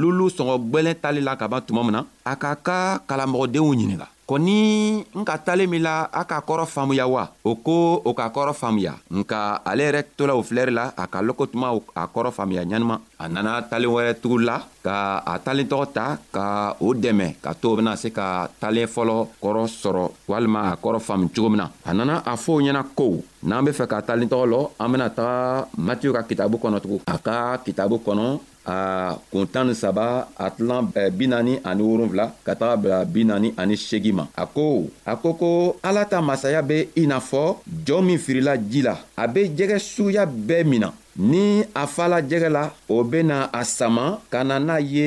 lulu 0.00 0.24
sɔngɔ 0.36 0.54
gwɛlɛn 0.70 0.96
tali 1.02 1.20
la 1.26 1.32
kaban 1.40 1.62
tuma 1.66 1.82
min 1.86 1.92
na 1.96 2.00
a 2.30 2.32
k'a 2.42 2.50
ka 2.66 2.78
kalamɔgɔdenw 3.08 3.66
ɲininga 3.76 4.06
kɔni 4.28 5.00
n 5.16 5.24
ka 5.24 5.38
talen 5.40 5.70
min 5.72 5.80
la 5.80 6.04
a 6.12 6.20
ka 6.28 6.44
kɔrɔ 6.46 6.66
faamuya 6.68 7.08
wa 7.08 7.24
o 7.48 7.56
ko 7.66 7.76
o 8.04 8.12
ka 8.12 8.28
kɔrɔ 8.28 8.52
faamuya 8.52 8.92
nka 9.10 9.62
ale 9.64 9.82
yɛrɛ 9.88 10.00
tola 10.18 10.36
o 10.36 10.42
filɛri 10.44 10.70
la 10.70 10.92
a 10.94 11.06
ka 11.08 11.22
lɔkɔ 11.24 11.44
tuma 11.50 11.72
a 11.72 12.04
kɔrɔ 12.14 12.30
faamuya 12.36 12.62
ɲanima 12.68 13.00
a 13.18 13.24
nana 13.28 13.62
talen 13.70 13.88
wɛrɛ 13.88 14.20
tugu 14.20 14.36
la 14.44 14.60
ka 14.84 15.22
a 15.24 15.38
talen 15.40 15.66
tɔgɔ 15.66 15.86
ta 15.96 16.18
ka 16.30 16.76
o 16.78 16.92
dɛmɛ 16.94 17.40
ka 17.40 17.54
to 17.54 17.76
bena 17.76 17.96
se 17.96 18.10
ka 18.12 18.46
talen 18.60 18.86
fɔlɔ 18.86 19.16
kɔrɔ 19.40 19.60
sɔrɔ 19.82 20.10
walima 20.28 20.60
a 20.72 20.76
kɔrɔ 20.76 20.98
faamu 21.06 21.30
cogo 21.34 21.48
min 21.48 21.58
na 21.64 21.70
a 21.86 21.94
nana 21.94 22.22
a 22.26 22.32
fɔ 22.36 22.50
o 22.54 22.60
ɲɛna 22.60 22.82
ko 22.94 23.22
n'an 23.44 23.64
be 23.64 23.70
fɛ 23.72 23.86
ka 23.88 24.00
talen 24.02 24.28
tɔgɔ 24.28 24.44
lɔ 24.52 24.70
an 24.80 24.90
bena 24.92 25.08
taga 25.08 25.68
matiyu 25.78 26.12
ka 26.12 26.22
kitabu 26.28 26.58
kɔnɔ 26.60 26.80
tugun 26.82 27.00
a 27.06 27.16
ka 27.18 27.56
kitabu 27.64 27.96
kɔnɔ 28.04 28.40
a 28.68 28.76
ah, 28.76 29.10
kun 29.32 29.46
tan 29.52 29.66
ni 29.68 29.74
saba 29.82 30.04
a 30.44 30.46
tilan 30.54 30.90
eh, 31.00 31.08
bi 31.18 31.26
naani 31.32 31.52
ani 31.68 31.82
wolonfila 31.90 32.26
ka 32.46 32.52
taga 32.60 32.74
eh, 32.76 32.82
bila 32.82 33.04
bi 33.14 33.22
naani 33.28 33.48
ani 33.60 33.76
seegin 33.86 34.16
ma 34.18 34.24
a 34.42 34.44
ko 34.56 34.66
a 35.12 35.14
ko 35.22 35.30
ko 35.40 35.50
ala 35.88 36.02
ta 36.12 36.18
masaya 36.28 36.60
be 36.70 36.78
i 37.02 37.04
n'a 37.06 37.18
fɔ 37.30 37.42
jɔɔ 37.86 38.00
min 38.08 38.18
firila 38.24 38.52
ji 38.70 38.80
la 38.88 38.94
a 39.22 39.24
be 39.34 39.40
jɛgɛ 39.56 39.76
suguya 39.92 40.24
bɛɛ 40.48 40.64
min 40.70 40.80
na 40.84 40.88
ni 41.30 41.42
a 41.82 41.84
fala 41.94 42.18
jɛgɛ 42.30 42.48
la 42.56 42.64
o 42.94 42.96
bena 43.10 43.36
a 43.60 43.62
sama 43.78 44.04
ka 44.32 44.40
na 44.48 44.56
n'a 44.66 44.76
ye 44.94 45.06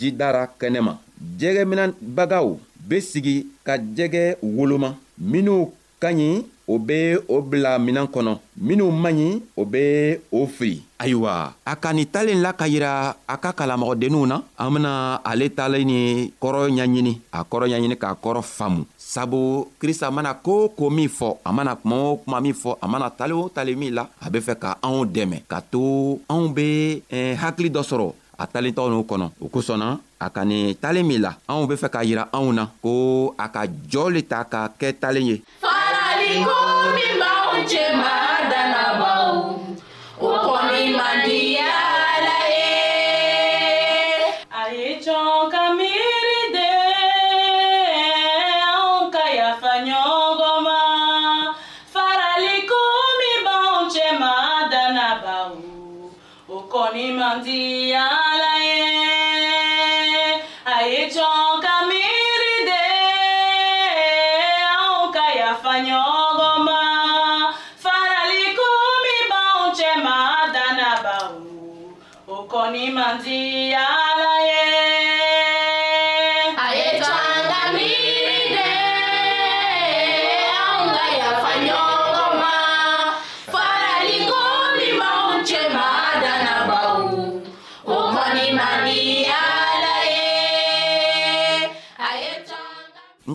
jidara 0.00 0.44
kɛnɛ 0.60 0.80
ma 0.86 0.92
jɛgɛminɛbagaw 1.40 2.48
be 2.88 2.96
sigi 3.10 3.36
ka 3.66 3.74
jɛgɛ 3.96 4.22
woloma 4.56 4.90
minw 5.32 5.68
ka 6.02 6.08
ɲi 6.18 6.30
o 6.72 6.74
be 6.86 6.98
o 7.34 7.36
bila 7.50 7.70
minan 7.86 8.06
kɔnɔ 8.14 8.32
minw 8.66 8.90
man 9.02 9.14
ɲi 9.18 9.28
o 9.60 9.62
be 9.72 9.82
o 10.32 10.46
fili 10.56 10.80
ayiwa 11.04 11.52
a 11.68 11.74
ka 11.76 11.92
nin 11.92 12.08
talen 12.08 12.40
la 12.40 12.56
ka 12.56 12.64
yira 12.64 13.12
a 13.28 13.34
ka 13.36 13.52
kalamɔgɔdenninw 13.52 14.24
na 14.24 14.36
an 14.56 14.70
bena 14.72 14.92
ale 15.20 15.48
talen 15.52 15.84
ni 15.84 16.32
kɔrɔ 16.40 16.72
ɲaɲini 16.76 17.12
a 17.28 17.44
kɔrɔ 17.50 17.64
ɲaɲini 17.72 17.96
k'a 18.02 18.16
kɔrɔ 18.24 18.40
faamu 18.42 18.84
sabu 18.96 19.68
krista 19.80 20.08
mana 20.10 20.32
koo 20.34 20.68
ko 20.72 20.88
min 20.90 21.08
fɔ 21.12 21.36
a 21.44 21.52
mana 21.52 21.76
kuma 21.76 21.96
o 21.96 22.16
kuma 22.24 22.40
min 22.40 22.54
fɔ 22.56 22.78
a 22.80 22.86
mana 22.88 23.10
tale 23.12 23.34
o 23.36 23.48
tale 23.52 23.76
min 23.76 23.92
la 23.94 24.08
a 24.24 24.26
be 24.32 24.40
fɛ 24.40 24.54
ka 24.58 24.70
anw 24.82 25.04
dɛmɛ 25.04 25.44
ka 25.46 25.60
to 25.60 26.18
anw 26.32 26.48
be 26.56 27.02
eh, 27.12 27.36
hakili 27.36 27.68
dɔ 27.70 27.82
sɔrɔ 27.84 28.08
a 28.40 28.44
talentɔw 28.48 28.88
n'u 28.88 29.04
kɔnɔ 29.04 29.26
o 29.44 29.46
kosɔnna 29.52 29.86
a 30.24 30.26
ka 30.32 30.42
nin 30.48 30.72
talen 30.80 31.04
min 31.06 31.20
la 31.22 31.32
anw 31.52 31.68
be 31.68 31.76
fɛ 31.76 31.88
k'a 31.92 32.02
yira 32.08 32.24
anw 32.32 32.48
na 32.56 32.64
ko 32.82 32.90
a 33.38 33.48
ka 33.52 33.60
jɔɔ 33.90 34.08
le 34.12 34.22
ta 34.24 34.44
ka 34.48 34.68
kɛ 34.80 34.92
talen 35.02 35.26
ye 35.30 35.36
faraliko 35.60 36.60
min 36.96 37.12
b'anw 37.20 37.52
cɛma 37.70 38.23
dia 57.42 58.06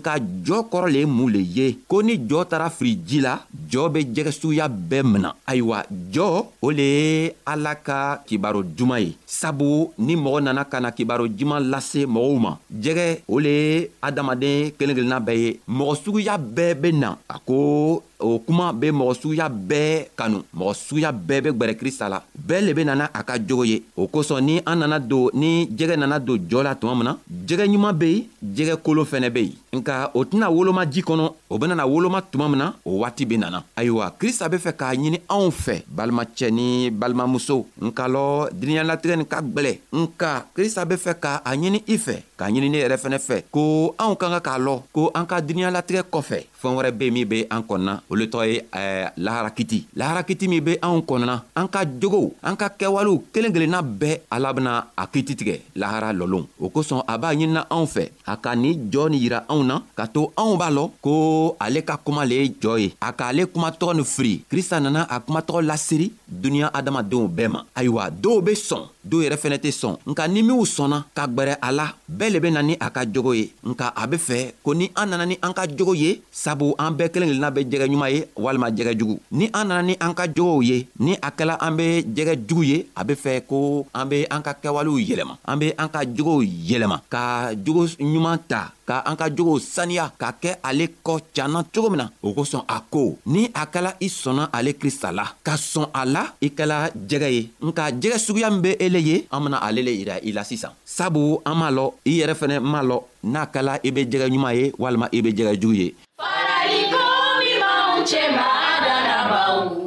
nka 0.00 0.12
jɔɔ 0.46 0.60
kɔrɔ 0.72 0.86
le 0.94 0.98
ye 1.02 1.06
mun 1.16 1.28
le 1.34 1.40
ye 1.56 1.64
ko 1.90 1.96
ni 2.06 2.14
jɔɔ 2.28 2.42
taara 2.50 2.68
firi 2.76 2.92
ji 3.08 3.18
la 3.26 3.34
jɔɔ 3.72 3.88
be 3.94 4.00
jɛgɛ 4.14 4.30
suguya 4.32 4.66
bɛɛ 4.68 5.02
mina 5.12 5.34
ayiwa 5.46 5.78
jɔ 6.12 6.26
o 6.62 6.70
le 6.78 6.82
ye 6.98 7.32
ala 7.46 7.74
ka 7.74 8.20
kibaro 8.26 8.62
juman 8.76 9.00
ye 9.04 9.12
sabu 9.26 9.92
ni 9.98 10.16
mɔgɔ 10.16 10.40
nana 10.42 10.64
ka 10.64 10.80
na 10.80 10.90
kibaro 10.90 11.28
juman 11.28 11.62
lase 11.72 12.06
mɔgɔw 12.14 12.38
ma 12.40 12.56
jɛgɛ 12.82 13.06
o 13.28 13.38
le 13.38 13.50
ye 13.62 13.90
adamaden 14.02 14.72
kelen 14.76 14.96
kelenna 14.96 15.20
bɛɛ 15.20 15.38
ye 15.38 15.60
mɔgɔ 15.68 15.94
suguya 16.02 16.36
bɛɛ 16.38 16.74
be 16.82 16.90
na 16.92 17.16
a 17.28 17.36
ko 17.38 18.02
o 18.18 18.38
kuma 18.46 18.72
be 18.72 18.90
mɔgɔ 18.98 19.14
suguya 19.20 19.46
bɛɛ 19.48 19.94
kanu 20.18 20.42
mɔgɔ 20.56 20.74
suguya 20.86 21.10
bɛɛ 21.12 21.40
be 21.44 21.50
gwɛrɛ 21.58 21.74
krista 21.80 22.08
la 22.10 22.20
bɛɛ 22.48 22.64
le 22.66 22.74
be 22.74 22.82
nana 22.84 23.04
a 23.14 23.22
ka 23.22 23.38
jogo 23.38 23.62
ye 23.64 23.82
o 23.96 24.08
kosɔn 24.08 24.40
ni 24.46 24.60
an 24.66 24.76
nana 24.78 24.98
don 24.98 25.28
ni 25.32 25.66
jɛgɛ 25.66 25.94
nana 25.98 26.18
don 26.18 26.38
jɔ 26.38 26.64
la 26.64 26.74
tuma 26.74 26.94
min 26.96 27.04
na 27.04 27.16
jɛgɛ 27.46 27.64
ɲuman 27.72 27.98
be 28.00 28.10
yen 28.10 28.52
jɛgɛ 28.56 28.74
kolon 28.84 29.06
fɛnɛ 29.12 29.30
be 29.32 29.42
yen 29.50 29.80
nka 29.82 30.10
o 30.14 30.24
tɛna 30.24 30.50
woloma 30.50 30.84
ji 30.90 31.02
kɔnɔ 31.02 31.24
o 31.50 31.58
benana 31.58 31.86
woloma 31.86 32.20
tuma 32.30 32.48
min 32.48 32.58
na 32.58 32.72
o 32.84 32.98
waati 33.02 33.24
be 33.28 33.36
nana 33.38 33.59
na 33.60 33.66
ayiwa 33.80 34.06
krista 34.18 34.48
be 34.50 34.56
fɛ 34.64 34.72
k'a 34.80 34.88
ɲini 35.00 35.18
anw 35.34 35.50
fɛ 35.64 35.76
balimacɛ 35.96 36.46
ni 36.56 36.68
balimamuso 37.00 37.56
n 37.86 37.92
ka 37.96 38.04
lɔ 38.14 38.26
duniɲalatigɛ 38.60 39.14
nin 39.16 39.28
ka 39.32 39.38
gwɛlɛ 39.52 39.72
nka 40.00 40.30
krista 40.54 40.82
be 40.88 40.96
fɛ 41.04 41.12
k'a 41.22 41.34
ɲini 41.60 41.80
i 41.86 41.96
fɛ 42.06 42.16
k'a 42.40 42.48
ɲini 42.50 42.70
ne 42.70 42.78
yɛrɛ 42.82 42.96
fɛnɛ 42.96 43.18
fɛ 43.20 43.36
ko 43.52 43.60
anw 44.02 44.14
ka 44.20 44.26
ka 44.32 44.40
k'a 44.46 44.58
lɔn 44.66 44.78
ko 44.94 45.10
an 45.18 45.26
ka 45.28 45.40
duniɲalatigɛ 45.46 46.02
kɔfɛ 46.12 46.38
fɛɛn 46.60 46.74
wɛrɛ 46.76 46.90
be 46.98 47.10
min 47.10 47.28
be 47.28 47.38
an 47.52 47.60
kɔnɔna 47.68 47.92
o 48.08 48.16
le 48.16 48.24
tɔgɔ 48.32 48.46
ye 48.50 48.56
eh, 48.72 49.08
laharakiti 49.20 49.78
laharakiti 49.94 50.48
min 50.48 50.64
be 50.64 50.72
anw 50.80 51.04
kɔnɔna 51.08 51.34
an 51.54 51.68
ka 51.68 51.84
jogow 52.00 52.32
an 52.42 52.56
ka 52.56 52.70
kɛwalew 52.78 53.20
kelen 53.34 53.52
kelenna 53.52 53.82
bɛɛ 53.84 54.16
ala 54.32 54.52
bena 54.54 54.72
a 54.96 55.06
kiti 55.06 55.36
tigɛ 55.36 55.56
lahara 55.76 56.12
lɔlon 56.16 56.46
o 56.60 56.70
kosɔn 56.70 57.04
a 57.06 57.18
b'a 57.18 57.34
ɲinina 57.36 57.66
anw 57.68 57.84
fɛ 57.84 58.08
a 58.26 58.36
ka 58.38 58.54
nin 58.56 58.88
jɔɔ 58.90 59.10
nin 59.10 59.20
yira 59.20 59.44
anw 59.46 59.62
na 59.66 59.80
ka 59.94 60.06
to 60.06 60.32
anw 60.38 60.56
b'a 60.56 60.70
lɔn 60.72 60.90
ko 61.02 61.56
ale 61.60 61.82
ka 61.84 61.98
kuma 62.04 62.24
le 62.24 62.34
ye 62.36 62.48
jɔɔ 62.58 62.80
ye 62.80 62.94
a 63.02 63.12
k'ale 63.12 63.44
kumatɔgɔ 63.52 63.94
nin 63.96 64.04
firi 64.04 64.40
krista 64.50 64.80
nana 64.80 65.04
a 65.10 65.20
kumatɔgɔ 65.20 65.60
laseri 65.68 66.10
duniɲa 66.26 66.72
adamadenw 66.72 67.28
bɛɛ 67.28 67.48
ma 67.52 67.64
ayiwa 67.76 68.08
dɔw 68.10 68.40
be 68.44 68.52
sɔn 68.54 68.88
dɔw 69.04 69.22
yɛrɛ 69.24 69.36
fɛnɛ 69.36 69.58
tɛ 69.58 69.70
sɔn 69.70 69.96
nka 70.06 70.28
ni 70.28 70.42
minw 70.42 70.64
sɔnna 70.64 71.04
ka 71.14 71.26
gwɛrɛ 71.26 71.56
a 71.62 71.72
la 71.72 71.84
bɛɛ 72.10 72.30
le 72.30 72.38
be 72.40 72.50
na 72.50 72.62
ni 72.62 72.76
a 72.80 72.90
ka 72.90 73.04
jogo 73.06 73.32
ye 73.32 73.50
nka 73.64 73.92
a 73.96 74.06
be 74.06 74.16
fɛ 74.16 74.52
ko 74.62 74.74
ni 74.74 74.90
an 74.96 75.06
nana 75.10 75.26
ni 75.26 75.38
an 75.42 75.52
ka 75.54 75.66
jogo 75.66 75.94
ye 75.94 76.20
sabu 76.30 76.74
an 76.78 76.92
bɛɛ 76.94 77.08
kelen 77.10 77.28
kelenna 77.28 77.50
be 77.54 77.64
jɛgɛ 77.64 77.86
ɲuman 77.88 78.10
ye 78.10 78.24
walima 78.36 78.70
jɛgɛ 78.70 78.98
jugu 78.98 79.18
ni 79.32 79.48
an 79.54 79.64
nana 79.68 79.82
ni 79.82 79.96
an 80.00 80.14
ka 80.14 80.26
jogow 80.26 80.60
ye 80.62 80.86
ni 80.98 81.14
a 81.22 81.30
kɛla 81.30 81.56
an 81.60 81.72
be 81.76 82.02
jɛgɛ 82.02 82.34
jugu 82.46 82.62
ye 82.62 82.86
a 82.96 83.04
be 83.04 83.14
fɛ 83.14 83.42
ko 83.46 83.86
an 83.94 84.04
be 84.08 84.24
an 84.30 84.42
ka 84.42 84.52
kɛwalew 84.62 85.00
yɛlɛma 85.06 85.36
an 85.44 85.56
be 85.58 85.72
an 85.78 85.88
ka 85.88 86.00
jogow 86.04 86.42
yɛlɛma 86.44 87.00
ka 87.08 87.54
jogo 87.54 87.86
ɲuman 87.86 88.38
ta 88.48 88.72
ka 88.86 89.02
an 89.06 89.16
ka 89.16 89.28
jogow 89.30 89.58
saniya 89.58 90.12
ka 90.18 90.32
kɛ 90.42 90.56
ale 90.62 90.86
kɔ 91.04 91.20
canna 91.34 91.64
cogo 91.72 91.88
min 91.90 91.98
na 91.98 92.08
o 92.22 92.32
kosɔn 92.34 92.64
a 92.68 92.80
ko 92.90 93.16
ni 93.26 93.46
a 93.54 93.64
kɛla 93.66 93.94
i 94.00 94.08
sɔnna 94.08 94.50
ale 94.52 94.72
krista 94.74 95.10
la 95.14 95.24
ka 95.42 95.52
sɔn 95.54 95.88
a 95.94 96.04
la 96.04 96.22
i 96.42 96.48
kɛla 96.50 96.92
jɛgɛ 96.92 97.28
ye 97.32 97.50
nka 97.62 97.92
jɛgɛ 97.92 98.18
suguya 98.18 98.50
min 98.50 98.60
be 98.62 98.76
e 98.78 98.89
kelen 98.90 99.06
ye 99.06 99.26
an 99.30 99.40
bena 99.44 99.58
ale 99.62 99.82
le 99.82 99.90
yira 99.94 100.16
i 100.22 100.32
la 100.32 100.42
sisan 100.44 100.72
sabu 100.84 101.38
an 101.44 101.54
m'a 101.58 101.70
lɔn 101.70 101.92
i 102.04 102.12
yɛrɛ 102.18 102.34
fɛnɛ 102.40 102.60
m'a 102.72 102.80
lɔn 102.82 103.02
n'a 103.32 103.42
kɛla 103.52 103.78
i 103.86 103.90
be 103.90 104.02
jɛgɛ 104.04 104.26
ɲuman 104.30 104.54
ye 104.58 104.72
walima 104.82 105.06
i 105.12 105.20
be 105.22 105.30
jɛgɛ 105.32 105.54
jugu 105.60 105.74
ye 105.80 105.88
faraliko 106.20 107.02
min 107.44 107.56
b'anw 107.62 108.02
cɛ 108.10 108.22
maadalabaw 108.36 109.79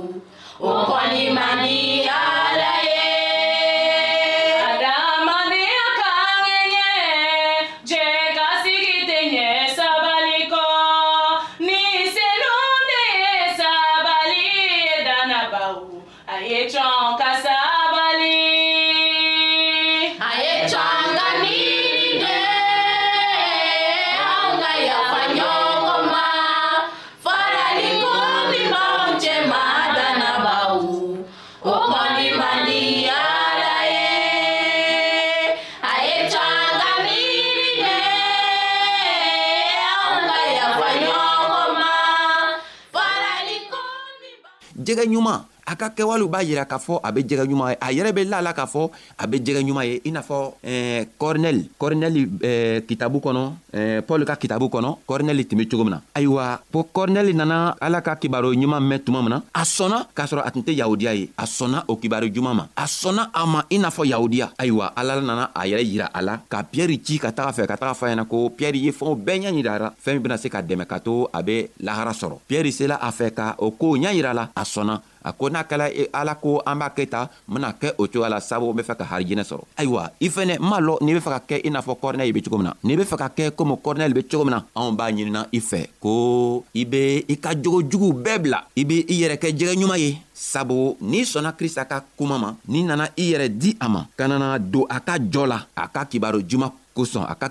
jɛgɛ 44.85 45.03
ɲuman 45.11 45.41
a 45.65 45.75
ka 45.75 45.89
kɛwalew 45.89 46.27
b'a 46.27 46.43
yira 46.43 46.65
k'a 46.65 46.77
fɔ 46.79 46.99
a 47.03 47.09
bɛ 47.11 47.19
jɛgɛ 47.23 47.45
ɲuman 47.47 47.69
ye 47.71 47.77
a 47.79 47.91
yɛrɛ 47.93 48.11
bɛ 48.13 48.23
la 48.29 48.41
la 48.41 48.53
k'a 48.53 48.65
fɔ 48.67 48.89
a 49.17 49.27
bɛ 49.27 49.37
jɛgɛ 49.43 49.61
ɲuman 49.63 49.85
ye 49.87 50.01
i 50.05 50.11
n'a 50.11 50.21
fɔ 50.21 50.53
eh, 50.63 51.05
kɔrinɛli 51.19 51.63
kɔrinɛli 51.79 52.23
eh, 52.43 52.81
kitabu 52.87 53.19
kɔnɔ 53.19 53.51
eh, 53.73 54.01
pɔl 54.01 54.25
ka 54.25 54.35
kitabu 54.35 54.67
kɔnɔ 54.69 54.97
kɔrinɛli 55.07 55.47
tun 55.47 55.57
be 55.57 55.67
cogo 55.67 55.83
min 55.83 55.93
na 55.95 55.99
ayiwa 56.15 56.59
ko 56.71 56.85
kɔrinɛli 56.93 57.33
nana 57.33 57.75
ala 57.79 58.01
ka 58.01 58.15
kibaro 58.15 58.51
ɲuman 58.53 58.79
mɛn 58.83 58.99
tuma 59.05 59.21
min 59.21 59.29
na 59.29 59.41
a 59.55 59.63
sɔnna 59.63 60.07
k'a 60.15 60.27
sɔrɔ 60.27 60.41
a 60.45 60.51
tun 60.51 60.61
tɛ 60.63 60.73
yahudiya 60.75 61.13
ye 61.17 61.29
a 61.37 61.43
sɔnna 61.45 61.83
o 61.87 61.95
kibaro 61.95 62.27
juman 62.31 62.55
ma 62.55 62.65
a 62.75 62.83
sɔnna 62.85 63.29
a 63.33 63.45
ma 63.45 63.63
i 63.71 63.77
n'a 63.77 63.89
fɔ 63.91 64.07
yahudiya 64.09 64.51
ayiwa 64.57 64.93
ala 64.95 65.21
nana 65.21 65.51
a 65.55 65.61
yɛrɛ 65.65 65.83
yira 65.85 66.09
a 66.13 66.21
la 66.21 66.37
ka 66.49 66.63
piyɛri 66.63 66.99
ci 67.05 67.17
ka 67.19 67.31
taga 67.31 67.51
fɛ 67.53 67.67
ka 67.67 67.75
taga 67.77 67.93
fɔ 67.95 68.07
ɲɛna 68.11 68.27
ko 68.27 68.49
piyɛri 68.49 68.81
ye 68.83 68.91
fɛnw 68.91 69.15
bɛɛ 69.15 69.39
ɲa 69.43 69.53
yirara 69.53 69.93
fɛɛn 69.95 70.13
min 70.13 70.21
bena 70.21 70.37
se 70.37 70.49
ka 70.49 70.61
dɛmɛ 70.61 70.85
ka 70.87 70.99
to 70.99 71.27
a 71.33 71.41
be 71.41 71.67
lahara 71.79 72.11
sɔrɔ 72.11 72.39
piyɛri 72.49 72.71
sela 72.73 72.95
a 73.01 73.09
fɛ 73.11 73.31
ka 73.33 73.55
o 73.59 73.71
koow 73.71 73.97
ɲa 73.97 74.13
yira 74.13 74.33
la 74.33 74.49
a 74.55 74.61
sɔnna 74.63 75.01
a 75.23 75.31
ko 75.33 75.49
n'a 75.49 75.63
kɛla 75.63 75.87
e, 75.89 76.07
ala 76.13 76.35
ko 76.35 76.59
an 76.67 76.79
b'a 76.79 76.89
kɛ 76.91 77.05
ta 77.09 77.21
n 77.23 77.29
bena 77.55 77.71
kɛ 77.73 77.93
o 77.97 78.07
cogoya 78.07 78.29
la 78.29 78.39
sabu 78.39 78.69
n 78.71 78.75
be 78.75 78.83
fɛ 78.83 78.95
ka 78.99 79.05
harijɛnɛ 79.09 79.43
sɔrɔ 79.43 79.63
ayiwa 79.79 80.11
i 80.19 80.27
fɛnɛ 80.29 80.55
n 80.57 80.59
m'a 80.61 80.79
lɔn 80.81 80.97
n'i 81.01 81.13
be 81.15 81.19
fɛ 81.23 81.31
ka 81.31 81.39
kɛ 81.47 81.61
i 81.63 81.69
n'a 81.69 81.81
fɔ 81.81 81.93
kɔrinɛli 82.01 82.33
be 82.33 82.41
cogo 82.43 82.57
min 82.59 82.67
na 82.67 82.75
n'i 82.83 82.95
be 82.97 83.03
fɛ 83.03 83.17
ka 83.17 83.27
kɛ 83.31 83.49
komi 83.51 83.73
kɔrinɛli 83.79 84.13
be 84.13 84.23
cogo 84.27 84.43
min 84.43 84.53
na 84.55 84.61
anw 84.75 84.91
b'a 84.99 85.07
ɲinina 85.15 85.45
i 85.51 85.59
fɛ 85.59 85.81
ko 86.03 86.63
i 86.75 86.83
be 86.85 87.25
i 87.29 87.35
ka 87.37 87.53
jogo 87.55 87.81
juguw 87.81 88.11
bɛɛ 88.13 88.37
bila 88.43 88.59
i 88.75 88.83
be 88.83 89.01
i 89.09 89.15
yɛrɛ 89.23 89.37
kɛ 89.41 89.49
jɛgɛ 89.57 89.73
ɲuman 89.79 89.97
ye 89.99 90.17
sabu 90.33 90.95
n'i 91.01 91.23
sɔnna 91.23 91.53
krista 91.57 91.85
ka 91.87 92.03
kuma 92.17 92.37
ma 92.37 92.53
n'i 92.67 92.83
nana 92.83 93.09
i 93.17 93.31
yɛrɛ 93.31 93.47
di 93.57 93.75
a 93.79 93.87
ma 93.89 94.05
ka 94.17 94.27
nana 94.27 94.59
don 94.59 94.85
a 94.89 94.99
ka 94.99 95.17
jɔ 95.17 95.47
la 95.47 95.65
a 95.75 95.87
ka 95.87 96.03
kibaro 96.05 96.39
juman 96.41 96.71
kosɔn 96.95 97.25
a 97.25 97.35
ka 97.35 97.49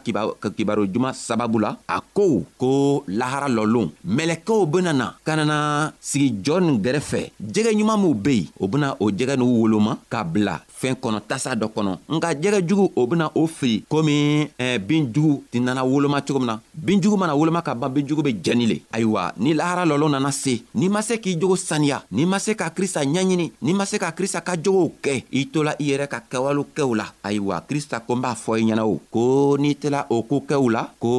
kibaru 0.56 0.86
juman 0.86 1.12
sababu 1.14 1.58
la 1.58 1.76
a 1.88 1.98
ko 2.14 2.44
ko 2.56 3.04
lahara 3.08 3.48
lɔlon 3.48 3.90
mɛlɛkɛw 4.06 4.66
bena 4.70 4.92
na 4.92 5.06
ka 5.26 5.36
nana 5.36 5.56
sigi 6.00 6.30
jɔ 6.42 6.56
nin 6.62 6.78
gɛrɛfɛ 6.82 7.20
jɛgɛ 7.42 7.70
ɲuman 7.78 7.98
minw 8.00 8.14
be 8.14 8.30
yen 8.34 8.48
o 8.60 8.66
bena 8.68 8.96
o 9.00 9.10
jɛgɛ 9.10 9.34
n'u 9.36 9.46
woloma 9.62 9.98
k'a 10.10 10.24
bila 10.24 10.54
fɛn 10.80 10.94
kɔnɔ 11.02 11.18
tasa 11.28 11.54
dɔ 11.54 11.66
kɔnɔ 11.74 11.92
nka 12.08 12.28
jɛgɛ 12.40 12.58
jugu 12.68 12.86
o 12.96 13.06
bena 13.06 13.30
o 13.34 13.46
fili 13.46 13.84
komi 13.90 14.46
eh, 14.58 14.78
bin 14.78 15.10
jugu 15.12 15.42
tɛ 15.52 15.60
nana 15.62 15.82
woloma 15.84 16.22
cogo 16.22 16.38
min 16.38 16.46
na 16.46 16.58
bin 16.72 17.00
jugu 17.02 17.16
mana 17.18 17.34
woloma 17.34 17.62
ka 17.62 17.74
ban 17.74 17.90
bin 17.92 18.06
jugu 18.06 18.22
be 18.22 18.32
jɛni 18.34 18.66
le 18.66 18.76
ayiwa 18.92 19.32
ni 19.38 19.54
lahara 19.54 19.84
lɔlɔn 19.84 20.10
nana 20.12 20.30
se 20.32 20.62
n'i 20.74 20.88
ma 20.88 21.00
se 21.02 21.16
k'i 21.18 21.36
jogo 21.40 21.56
saniya 21.56 22.02
n'i 22.12 22.24
ma 22.26 22.38
se 22.38 22.54
ka 22.54 22.70
krista 22.70 23.02
ɲɛɲini 23.04 23.50
n'i 23.62 23.72
ma 23.74 23.84
se 23.86 23.98
ka 23.98 24.10
krista 24.12 24.40
ka 24.40 24.54
jogow 24.56 24.92
kɛ 25.02 25.24
i 25.32 25.46
tola 25.50 25.74
i 25.78 25.90
yɛrɛ 25.90 26.06
ka 26.08 26.20
kɛwalew 26.30 26.64
kɛw 26.76 26.94
la 26.96 27.06
ayiwa 27.24 27.60
krista 27.68 27.98
ko 28.06 28.14
n 28.14 28.22
b'a 28.22 28.34
fɔ 28.34 28.58
i 28.60 28.64
ɲɛna 28.70 28.84
o 28.86 29.00
ko 29.10 29.31
ko 29.32 29.56
n'i 29.56 29.72
tela 29.80 30.02
o 30.12 30.20
ko 30.28 30.42
kɛw 30.48 30.64
la 30.74 30.82
ko 31.02 31.10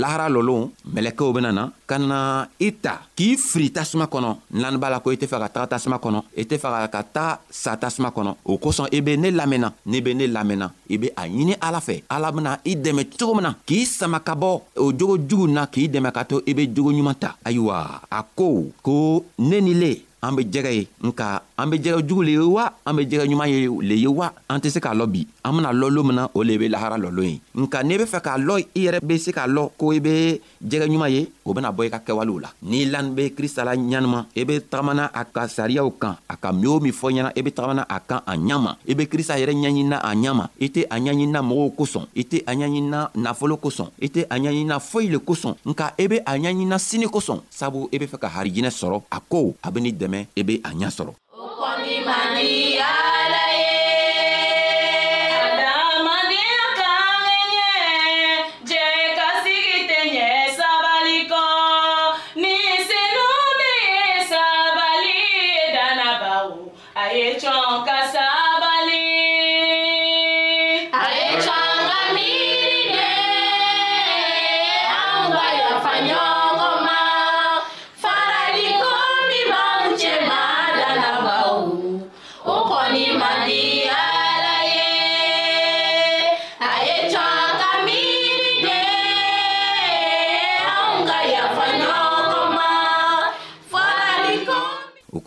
lahara 0.00 0.26
lɔlon 0.34 0.62
mɛlɛkɛw 0.92 1.28
bena 1.36 1.50
na 1.56 1.64
ka 1.88 1.96
na 2.10 2.18
i 2.68 2.70
ta 2.84 2.94
k'i 3.16 3.36
firi 3.48 3.68
tasuma 3.76 4.04
kɔnɔ 4.12 4.30
nlani 4.56 4.78
b'a 4.82 4.88
la 4.92 4.98
ko 5.04 5.08
i 5.14 5.20
tɛ 5.20 5.26
fɛ 5.32 5.36
ka 5.42 5.48
taga 5.54 5.70
tasuma 5.72 5.96
kɔnɔ 6.04 6.18
i 6.42 6.44
tɛ 6.50 6.56
fɛ 6.62 6.68
ka 6.94 7.00
taa 7.16 7.30
sa 7.62 7.72
tasuma 7.82 8.10
kɔnɔ 8.16 8.30
o 8.50 8.52
kosɔn 8.62 8.90
i 8.96 9.00
be 9.06 9.16
ne 9.16 9.28
lamɛnna 9.38 9.68
n'i 9.90 10.00
be 10.04 10.10
ne 10.20 10.24
lamɛnna 10.36 10.68
i 10.92 10.96
be 11.00 11.08
a 11.20 11.22
ɲini 11.32 11.54
ala 11.68 11.80
fɛ 11.88 11.96
ala 12.16 12.28
bena 12.36 12.52
i 12.70 12.74
dɛmɛ 12.84 13.02
cogo 13.18 13.34
min 13.38 13.42
na 13.48 13.52
k'i 13.68 13.84
sama 13.98 14.20
ka 14.26 14.34
bɔ 14.42 14.50
o 14.84 14.88
jogo 15.00 15.16
jugu 15.28 15.46
na 15.56 15.64
k'i 15.72 15.88
dɛmɛ 15.94 16.10
ka 16.12 16.22
to 16.24 16.42
i 16.46 16.52
be 16.56 16.66
jogo 16.74 16.90
ɲuman 16.92 17.16
ta 17.22 17.36
ayiwa 17.44 17.78
a 18.10 18.20
ko 18.38 18.48
ko 18.82 19.24
ne 19.38 19.58
ni 19.60 19.74
le 19.74 19.92
an 20.24 20.36
be 20.38 20.42
jɛgɛ 20.44 20.70
ye 20.72 20.86
nka 21.02 21.24
an 21.58 21.66
be 21.70 21.76
jɛgɛ 21.82 21.98
jugu 22.08 22.22
le 22.22 22.30
ye 22.32 22.38
wa 22.46 22.66
an 22.86 22.92
be 22.96 23.02
jɛgɛ 23.06 23.24
ɲuman 23.26 23.48
ye 23.50 23.66
le 23.88 23.94
ye 23.98 24.06
wa 24.06 24.30
an 24.48 24.60
tɛ 24.60 24.70
se 24.70 24.78
k'a 24.80 24.94
lɔ 24.94 25.06
bi 25.10 25.26
an 25.44 25.50
bena 25.56 25.72
lɔ 25.74 25.90
lon 25.90 26.04
min 26.06 26.14
na 26.16 26.28
o 26.32 26.42
le 26.44 26.56
be 26.58 26.68
lahara 26.68 26.94
lɔlon 26.96 27.24
ye 27.26 27.40
nka 27.58 27.82
n'i 27.82 27.98
be 27.98 28.04
fɛ 28.04 28.20
k'a 28.22 28.38
lɔ 28.38 28.54
i 28.62 28.86
yɛrɛ 28.86 29.00
be 29.02 29.18
se 29.18 29.32
k'a 29.32 29.48
lɔ 29.50 29.70
ko 29.76 29.90
i 29.92 29.98
be 29.98 30.40
jɛgɛ 30.62 30.86
ɲuman 30.86 31.10
ye 31.10 31.26
o 31.44 31.52
bena 31.52 31.72
bɔ 31.72 31.86
i 31.86 31.90
ka 31.90 31.98
kɛwalew 32.06 32.38
la 32.40 32.52
n'i 32.62 32.84
lani 32.86 33.10
be 33.16 33.22
krista 33.34 33.64
la 33.64 33.72
ɲanima 33.74 34.24
i 34.36 34.44
be 34.44 34.60
tagamana 34.60 35.10
a 35.12 35.24
ka 35.24 35.42
sariyaw 35.56 35.90
kan 35.98 36.14
a 36.30 36.36
ka 36.36 36.52
min 36.52 36.68
o 36.68 36.78
min 36.78 36.92
fɔ 36.92 37.10
ɲɛna 37.14 37.32
i 37.36 37.40
be 37.42 37.50
tagamana 37.50 37.82
a 37.90 37.98
kan 37.98 38.20
a 38.24 38.32
ɲama 38.36 38.76
i 38.88 38.94
be 38.94 39.06
krista 39.08 39.34
yɛrɛ 39.42 39.52
ɲaɲinina 39.58 39.98
a 40.04 40.14
ɲama 40.14 40.46
i 40.60 40.68
tɛ 40.68 40.84
a 40.88 40.94
ɲaɲinina 41.00 41.42
mɔgɔw 41.42 41.74
kosɔn 41.76 42.06
i 42.14 42.22
tɛ 42.22 42.44
a 42.46 42.52
ɲaɲinina 42.54 43.10
nafolo 43.16 43.56
kosɔn 43.58 43.88
i 44.00 44.06
tɛ 44.06 44.24
a 44.30 44.36
ɲaɲinina 44.38 44.78
foyi 44.78 45.08
le 45.10 45.18
kosɔn 45.18 45.54
nka 45.66 45.92
i 45.98 46.06
be 46.06 46.16
a 46.24 46.38
ɲaɲinina 46.38 46.78
sini 46.78 47.06
kosɔn 47.10 47.40
sabu 47.50 47.88
i 47.92 47.98
be 47.98 48.06
fɛ 48.06 48.18
ka 48.20 48.28
harijinɛ 48.28 48.70
sɔrɔ 48.70 49.02
a 49.10 49.18
kow 49.28 49.54
a 49.64 49.70
be 49.72 49.80
ni 49.80 49.90
dɛmɛ 49.92 50.10
dɛmɛ 50.12 50.20
i 50.40 50.42
be 50.46 50.54
a 50.68 50.70
ɲa 50.80 50.88
sɔrɔ 50.96 51.12
o 51.42 51.42
kɔni 51.60 51.94
ma 52.06 52.16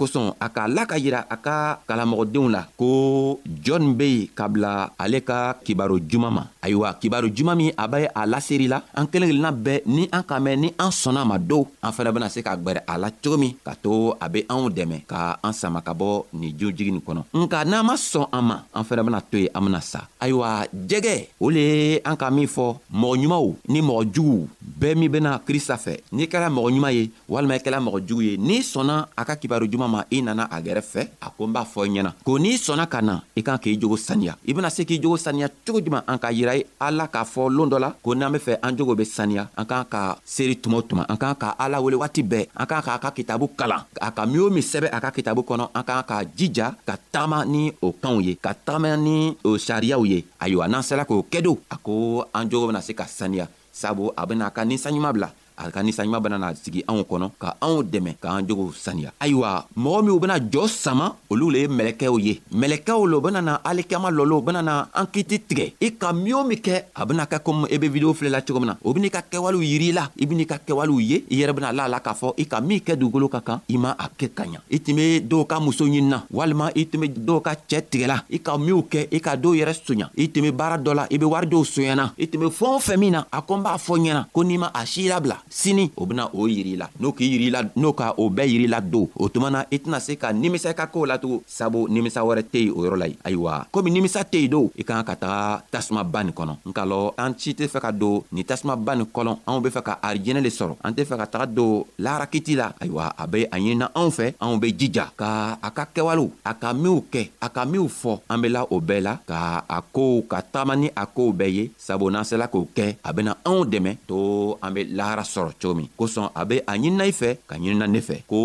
kosɔn 0.08 0.34
a 0.46 0.48
k'a 0.54 0.68
la 0.70 0.86
ka 0.86 0.98
yira 1.02 1.26
a 1.30 1.36
ka 1.38 1.56
kalamɔgɔdenw 1.88 2.48
la 2.56 2.62
ko 2.78 3.40
jɔni 3.66 3.90
be 3.98 4.06
yen 4.14 4.28
ka 4.38 4.46
bila 4.48 4.90
ale 5.02 5.20
ka 5.26 5.54
kibaro 5.66 5.98
juman 6.00 6.34
ma 6.38 6.44
ayiwa 6.62 6.94
kibaro 7.02 7.28
juman 7.34 7.56
min 7.58 7.72
a 7.78 7.88
be 7.88 8.06
a 8.06 8.22
laseri 8.30 8.68
la 8.70 8.82
an 8.94 9.08
kelen 9.10 9.30
kelenna 9.32 9.50
bɛɛ 9.52 9.82
ni 9.88 10.04
an 10.14 10.22
ka 10.24 10.38
mɛn 10.40 10.58
ni 10.62 10.70
an 10.80 10.92
sɔnna 10.94 11.26
ma 11.26 11.38
dow 11.40 11.66
an 11.82 11.92
fɛnɛ 11.96 12.10
bena 12.14 12.30
se 12.30 12.42
ka 12.46 12.54
gwɛrɛ 12.56 12.82
a 12.88 12.94
la 13.02 13.10
cogo 13.12 13.38
min 13.42 13.56
ka 13.66 13.74
to 13.82 14.14
a 14.20 14.30
be 14.30 14.44
anw 14.48 14.70
dɛmɛ 14.70 14.98
ka 15.10 15.38
an 15.44 15.54
sama 15.54 15.82
ka 15.82 15.94
bɔ 15.94 16.10
nin 16.38 16.54
jojigi 16.58 16.92
nin 16.92 17.02
kɔnɔ 17.02 17.22
nka 17.34 17.66
n'an 17.66 17.86
ma 17.86 17.94
sɔn 17.96 18.28
an 18.32 18.44
ma 18.46 18.56
an 18.76 18.84
fɛnɛ 18.86 19.02
bena 19.06 19.20
to 19.22 19.38
yen 19.42 19.50
an 19.56 19.62
bena 19.66 19.82
sa 19.82 20.06
ayiwa 20.22 20.68
jɛgɛ 20.88 21.28
o 21.42 21.50
le 21.50 21.60
ye 21.66 22.02
an 22.06 22.16
ka 22.16 22.30
min 22.30 22.46
fɔ 22.48 22.78
mɔgɔ 22.94 23.26
ɲumanw 23.26 23.56
ni 23.74 23.82
mɔgɔ 23.82 24.14
juguw 24.14 24.46
bɛɛ 24.80 24.94
min 25.00 25.10
bena 25.12 25.42
krista 25.48 25.78
fɛ 25.82 25.98
n'i 26.14 26.28
kɛra 26.30 26.50
mɔgɔ 26.54 26.70
ɲuman 26.76 26.94
ye 26.94 27.10
walima 27.30 27.56
i 27.58 27.64
kɛla 27.66 27.82
mɔgɔ 27.82 28.00
jugu 28.08 28.22
ye 28.22 28.38
n'i 28.38 28.60
sɔnna 28.62 29.08
a 29.18 29.26
ka 29.26 29.34
kibaro 29.42 29.66
juman 29.68 29.95
kama 29.96 30.06
i 30.10 30.22
nana 30.22 30.48
a 30.52 30.60
gɛrɛ 30.62 30.82
fɛ 30.82 31.08
a 31.22 31.30
ko 31.32 31.46
n 31.48 31.54
b'a 31.54 31.64
fɔ 31.64 31.88
i 31.88 31.90
ɲɛna 31.90 32.12
ko 32.24 32.38
n'i 32.40 32.58
sɔnna 32.60 32.88
ka 32.92 33.00
na 33.02 33.22
i 33.38 33.42
kan 33.42 33.58
k'i 33.58 33.78
jogo 33.80 33.96
saniya 33.98 34.36
i 34.48 34.54
bena 34.54 34.70
se 34.70 34.84
k'i 34.86 35.00
jogo 35.00 35.16
saniya 35.18 35.48
cogo 35.66 35.80
juman 35.80 36.04
an 36.08 36.18
ka 36.20 36.28
yira 36.32 36.56
ye 36.58 36.66
ala 36.80 37.08
k'a 37.08 37.24
fɔ 37.24 37.48
loon 37.52 37.70
dɔ 37.72 37.80
la 37.80 37.94
ko 38.04 38.12
n'an 38.16 38.32
be 38.34 38.40
fɛ 38.40 38.60
an 38.62 38.76
jogo 38.78 38.96
be 38.96 39.06
saniya 39.06 39.48
an 39.56 39.66
kan 39.66 39.86
ka 39.90 40.18
seeri 40.26 40.56
tuma 40.60 40.78
o 40.78 40.82
tuma 40.82 41.06
an 41.08 41.16
kan 41.18 41.36
ka 41.36 41.56
ala 41.60 41.80
wele 41.80 41.96
waati 41.98 42.24
bɛɛ 42.28 42.48
an 42.58 42.66
kan 42.68 42.82
k'a 42.82 43.00
ka 43.00 43.12
kitabu 43.12 43.50
kalan 43.58 43.84
a 44.02 44.12
ka 44.12 44.26
min 44.26 44.42
o 44.42 44.50
min 44.50 44.64
sɛbɛ 44.64 44.90
a 44.92 45.00
ka 45.00 45.12
kitabu 45.12 45.42
kɔnɔ 45.48 45.70
an 45.74 45.84
kan 45.84 46.04
ka 46.08 46.24
jija 46.36 46.76
ka 46.86 46.98
tagama 47.14 47.46
ni 47.48 47.72
o 47.82 47.92
kanw 47.94 48.20
ye 48.22 48.36
ka 48.36 48.52
tagama 48.66 48.98
ni 49.00 49.32
o 49.46 49.56
sariyaw 49.58 50.04
ye 50.06 50.26
ayiwa 50.42 50.68
n'an 50.68 50.84
sera 50.84 51.06
k'o 51.06 51.24
kɛ 51.24 51.40
do 51.42 51.58
a 51.72 51.78
ko 51.78 52.26
an 52.34 52.50
jogo 52.50 52.68
bena 52.68 52.82
se 52.82 52.94
ka 52.94 53.06
saniya 53.08 53.48
sabu 53.72 54.12
a 54.18 54.26
bena 54.28 54.48
a 54.48 54.52
ka 54.52 54.62
ninsanɲuman 54.64 55.14
bila 55.14 55.30
a 55.58 55.72
ka 55.72 55.84
ninsanɲuman 55.84 56.20
bena 56.22 56.38
na 56.38 56.54
sigi 56.56 56.84
anw 56.88 57.02
kɔnɔ 57.10 57.30
ka 57.40 57.56
anw 57.62 57.82
dɛmɛ 57.84 58.12
k'an 58.22 58.46
jogow 58.48 58.72
saniya 58.76 59.12
ayiwa 59.20 59.66
mɔgɔ 59.78 60.00
minw 60.06 60.20
bena 60.20 60.36
jɔɔ 60.40 60.68
sama 60.70 61.16
olu 61.30 61.50
le 61.50 61.58
ye 61.64 61.68
mɛlɛkɛw 61.68 62.20
ye 62.20 62.42
mɛlɛkɛw 62.54 63.08
lo 63.08 63.22
bena 63.22 63.42
na 63.42 63.58
alikiyama 63.64 64.12
lɔlo 64.12 64.42
bena 64.44 64.62
na 64.62 64.86
an 64.94 65.08
kiti 65.12 65.40
tigɛ 65.40 65.74
i 65.82 65.90
ka 65.96 66.12
min 66.14 66.34
o 66.34 66.44
min 66.44 66.60
kɛ 66.60 66.84
a 66.96 67.06
bena 67.06 67.26
kɛ 67.26 67.40
komi 67.40 67.68
i 67.72 67.76
e 67.76 67.78
be 67.78 67.88
video 67.90 68.14
filɛla 68.14 68.42
cogo 68.46 68.60
min 68.60 68.70
na 68.70 68.76
o 68.84 68.94
ben'i 68.94 69.10
ka 69.10 69.22
kɛwalew 69.22 69.64
yiri 69.64 69.90
i 69.90 69.92
la 69.94 70.08
i 70.20 70.26
ben'i 70.26 70.46
ka 70.46 70.58
kɛwalew 70.58 71.00
ye 71.00 71.24
i 71.32 71.40
yɛrɛ 71.44 71.54
bena 71.56 71.72
la 71.74 71.86
a 71.86 71.88
la 71.88 72.00
k'a 72.00 72.14
fɔ 72.14 72.34
i 72.38 72.46
ka 72.46 72.60
min 72.62 72.80
kɛ 72.80 72.96
dugukolo 72.96 73.28
ka 73.32 73.40
kan 73.42 73.60
i 73.70 73.78
ma 73.78 73.92
a 73.98 74.10
kɛ 74.10 74.30
ka 74.36 74.44
ɲa 74.44 74.60
i 74.72 74.80
tun 74.80 74.96
be 74.96 75.22
dɔw 75.22 75.48
ka 75.48 75.60
muso 75.60 75.86
ɲinina 75.86 76.24
walima 76.34 76.70
i 76.76 76.84
tun 76.86 77.00
be 77.02 77.08
dɔw 77.10 77.42
ka 77.42 77.54
cɛɛ 77.70 77.82
tigɛla 77.90 78.22
i 78.30 78.38
ka 78.40 78.58
minw 78.58 78.82
kɛ 78.90 79.08
i 79.12 79.20
ka 79.20 79.36
dɔw 79.36 79.54
yɛrɛ 79.56 79.74
soɲa 79.74 80.10
i 80.18 80.28
tun 80.30 80.44
be 80.44 80.52
baara 80.52 80.78
dɔ 80.78 80.94
la 80.96 81.08
i 81.10 81.18
be 81.18 81.26
wari 81.26 81.48
dɔw 81.48 81.64
soɲɛna 81.64 82.12
i 82.20 82.26
tun 82.28 82.40
be 82.42 82.46
fɛɛn 82.48 82.76
o 82.76 82.80
fɛn 82.80 82.98
min 83.00 83.12
na 83.14 83.24
a 83.32 83.42
ko 83.42 83.56
n 83.58 83.64
b'a 83.64 83.78
fɔ 83.78 83.96
ɲɛna 83.98 84.26
ko 84.32 84.42
n'i 84.44 84.58
ma 84.60 84.72
a 84.74 84.86
sii 84.86 85.08
labila 85.10 85.38
sini 85.50 85.92
o 85.98 86.04
bena 86.06 86.30
o 86.34 86.48
yiri 86.50 86.76
la 86.78 86.88
n'o 87.00 87.12
k'i 87.14 87.28
yiri 87.38 87.50
la 87.54 87.62
n'o 87.78 87.94
ka 87.94 88.14
o 88.18 88.30
bɛɛ 88.30 88.48
yiri 88.50 88.68
la 88.68 88.80
don 88.82 89.08
o 89.16 89.30
tuma 89.30 89.50
na 89.50 89.62
i 89.70 89.78
tɛna 89.78 90.00
se 90.00 90.18
ka 90.18 90.32
nimisa 90.34 90.72
i 90.72 90.76
ka 90.76 90.88
koo 90.88 91.06
la 91.06 91.18
tugun 91.18 91.42
sabu 91.46 91.88
nimisa 91.90 92.22
wɛrɛ 92.26 92.44
tɛ 92.50 92.60
yen 92.66 92.74
o 92.74 92.86
yɔrɔ 92.86 92.98
la 92.98 93.06
yen 93.08 93.18
ayiwa 93.24 93.68
komi 93.72 93.92
nimisa 93.92 94.22
tɛ 94.26 94.42
yen 94.46 94.50
don 94.52 94.70
i 94.78 94.84
kan 94.84 95.04
ka 95.06 95.16
taga 95.16 95.62
tasumaba 95.72 96.24
nin 96.24 96.34
kɔnɔ 96.34 96.54
nka 96.66 96.84
lɔ 96.86 97.00
an 97.18 97.34
ci 97.38 97.54
tɛ 97.54 97.68
fɛ 97.70 97.80
ka 97.82 97.92
don 97.92 98.24
nin 98.32 98.44
tasumaba 98.44 98.96
nin 98.96 99.06
kɔnɔ 99.06 99.32
anw 99.46 99.60
be 99.64 99.70
fɛ 99.70 99.82
ka 99.84 99.94
arijɛnɛ 100.02 100.42
le 100.42 100.50
sɔrɔ 100.50 100.76
an 100.84 100.94
tɛ 100.94 101.06
fɛ 101.06 101.16
ka 101.18 101.26
taga 101.28 101.46
don 101.46 101.84
larakiti 102.00 102.56
la 102.58 102.74
ayiwa 102.82 103.14
a 103.18 103.26
be 103.28 103.44
a 103.46 103.50
ɲinina 103.58 103.90
anw 103.96 104.10
fɛ 104.10 104.34
anw 104.42 104.58
be 104.60 104.74
jija 104.74 105.12
ka 105.18 105.58
a 105.62 105.70
ka 105.72 105.86
kɛwalew 105.94 106.30
a 106.46 106.54
ka 106.54 106.74
minw 106.74 107.02
kɛ 107.12 107.30
a 107.42 107.50
ka 107.50 107.66
minw 107.66 107.88
fɔ 107.88 108.20
an 108.30 108.42
be 108.42 108.48
la 108.50 108.66
o 108.70 108.80
bɛɛ 108.82 109.02
la 109.02 109.14
ka 109.26 109.64
a 109.70 109.82
kow 109.94 110.22
ka 110.30 110.42
tagama 110.42 110.76
ni 110.78 110.88
a 110.96 111.06
kow 111.06 111.32
bɛɛ 111.32 111.52
ye 111.54 111.72
sabu 111.78 112.10
n'an 112.10 112.24
sela 112.26 112.48
k'o 112.50 112.66
kɛ 112.76 112.98
a 113.04 113.14
bena 113.14 113.38
anw 113.46 113.64
dɛmɛ 113.66 113.98
to 114.08 114.58
an 114.62 114.74
be 114.74 114.84
lahara 114.90 115.24
sɔrɔ 115.36 115.52
cogo 115.60 115.76
min 115.80 115.90
kosɔn 116.00 116.30
a 116.40 116.42
be 116.50 116.56
a 116.72 116.74
ɲinina 116.80 117.04
i 117.12 117.14
fɛ 117.20 117.30
ka 117.50 117.56
ɲinina 117.62 117.86
ne 117.88 118.00
fɛ 118.08 118.16
ko 118.30 118.38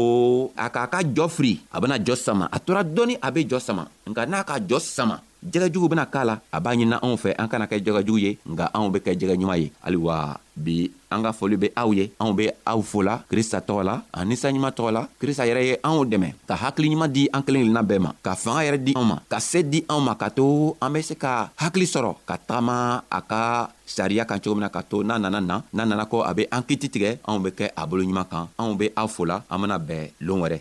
a 0.65 0.67
k'a 0.75 0.87
ka 0.93 0.99
jɔ 1.17 1.27
firi 1.37 1.53
a 1.75 1.77
bena 1.81 1.97
jɔ 2.07 2.15
sama 2.27 2.45
a 2.57 2.59
tora 2.65 2.83
dɔɔni 2.95 3.15
a 3.27 3.29
be 3.35 3.41
jɔ 3.51 3.59
sama 3.67 3.83
nka 4.11 4.23
n'a 4.31 4.45
ka 4.49 4.57
jɔ 4.69 4.79
sama 4.97 5.17
jɛgɛjugu 5.45 5.89
bena 5.89 6.07
k'a 6.07 6.25
la 6.25 6.35
a 6.53 6.61
b'a 6.61 6.71
ɲinina 6.75 7.01
anw 7.03 7.17
fɛ 7.17 7.35
an 7.39 7.49
kana 7.49 7.67
kɛ 7.67 7.81
jɛgɛjugu 7.81 8.19
ye 8.21 8.39
nga 8.53 8.71
anw 8.77 8.91
be 8.93 8.99
kɛ 9.01 9.17
jɛgɛ 9.19 9.35
ɲuman 9.41 9.59
ye 9.61 9.71
haliwa 9.85 10.37
bi 10.57 10.91
an 11.11 11.23
ka 11.23 11.33
foli 11.33 11.57
be 11.57 11.71
aw 11.75 11.91
ye 11.93 12.13
anw 12.21 12.33
be 12.37 12.51
aw 12.67 12.81
fola 12.83 13.15
krista 13.31 13.59
tɔgɔ 13.61 13.83
la 13.85 13.95
a 14.13 14.25
ninsanɲuman 14.25 14.73
tɔgɔ 14.77 14.91
la 14.93 15.09
krista 15.21 15.47
yɛrɛ 15.49 15.63
ye 15.67 15.77
anw 15.83 16.05
dɛmɛ 16.05 16.29
ka 16.47 16.55
hakiliɲuman 16.57 17.09
di 17.13 17.29
an 17.33 17.43
kelen 17.43 17.63
kelenna 17.63 17.83
bɛɛ 17.83 17.99
ma 18.01 18.13
ka 18.23 18.35
fanga 18.37 18.63
yɛrɛ 18.69 18.79
di 18.85 18.93
anw 18.95 19.05
ma 19.05 19.17
ka 19.29 19.39
se 19.41 19.63
di 19.63 19.81
anw 19.89 20.01
ma 20.01 20.15
ka 20.15 20.29
to 20.31 20.77
an 20.81 20.93
be 20.93 21.03
se 21.03 21.15
ka 21.15 21.49
hakili 21.57 21.87
sɔrɔ 21.87 22.15
ka 22.27 22.37
tagama 22.39 23.03
a 23.11 23.21
ka 23.23 23.71
sariya 23.87 24.27
kan 24.27 24.39
cogo 24.41 24.55
min 24.57 24.61
na 24.65 24.69
ka 24.69 24.83
to 24.83 25.03
n'a 25.03 25.19
nana 25.19 25.41
na 25.41 25.61
n'a 25.75 25.87
nana 25.87 26.05
ko 26.07 26.23
a 26.23 26.35
be 26.35 26.47
an 26.53 26.63
kiti 26.69 26.89
tigɛ 26.89 27.19
anw 27.25 27.41
be 27.43 27.51
kɛ 27.51 27.71
a 27.77 27.87
boloɲuman 27.87 28.29
kan 28.29 28.45
anw 28.59 28.77
be 28.77 28.91
aw 28.97 29.07
fola 29.09 29.43
an 29.51 29.59
bena 29.63 29.79
bɛn 29.81 30.11
loon 30.21 30.41
wɛrɛ 30.43 30.61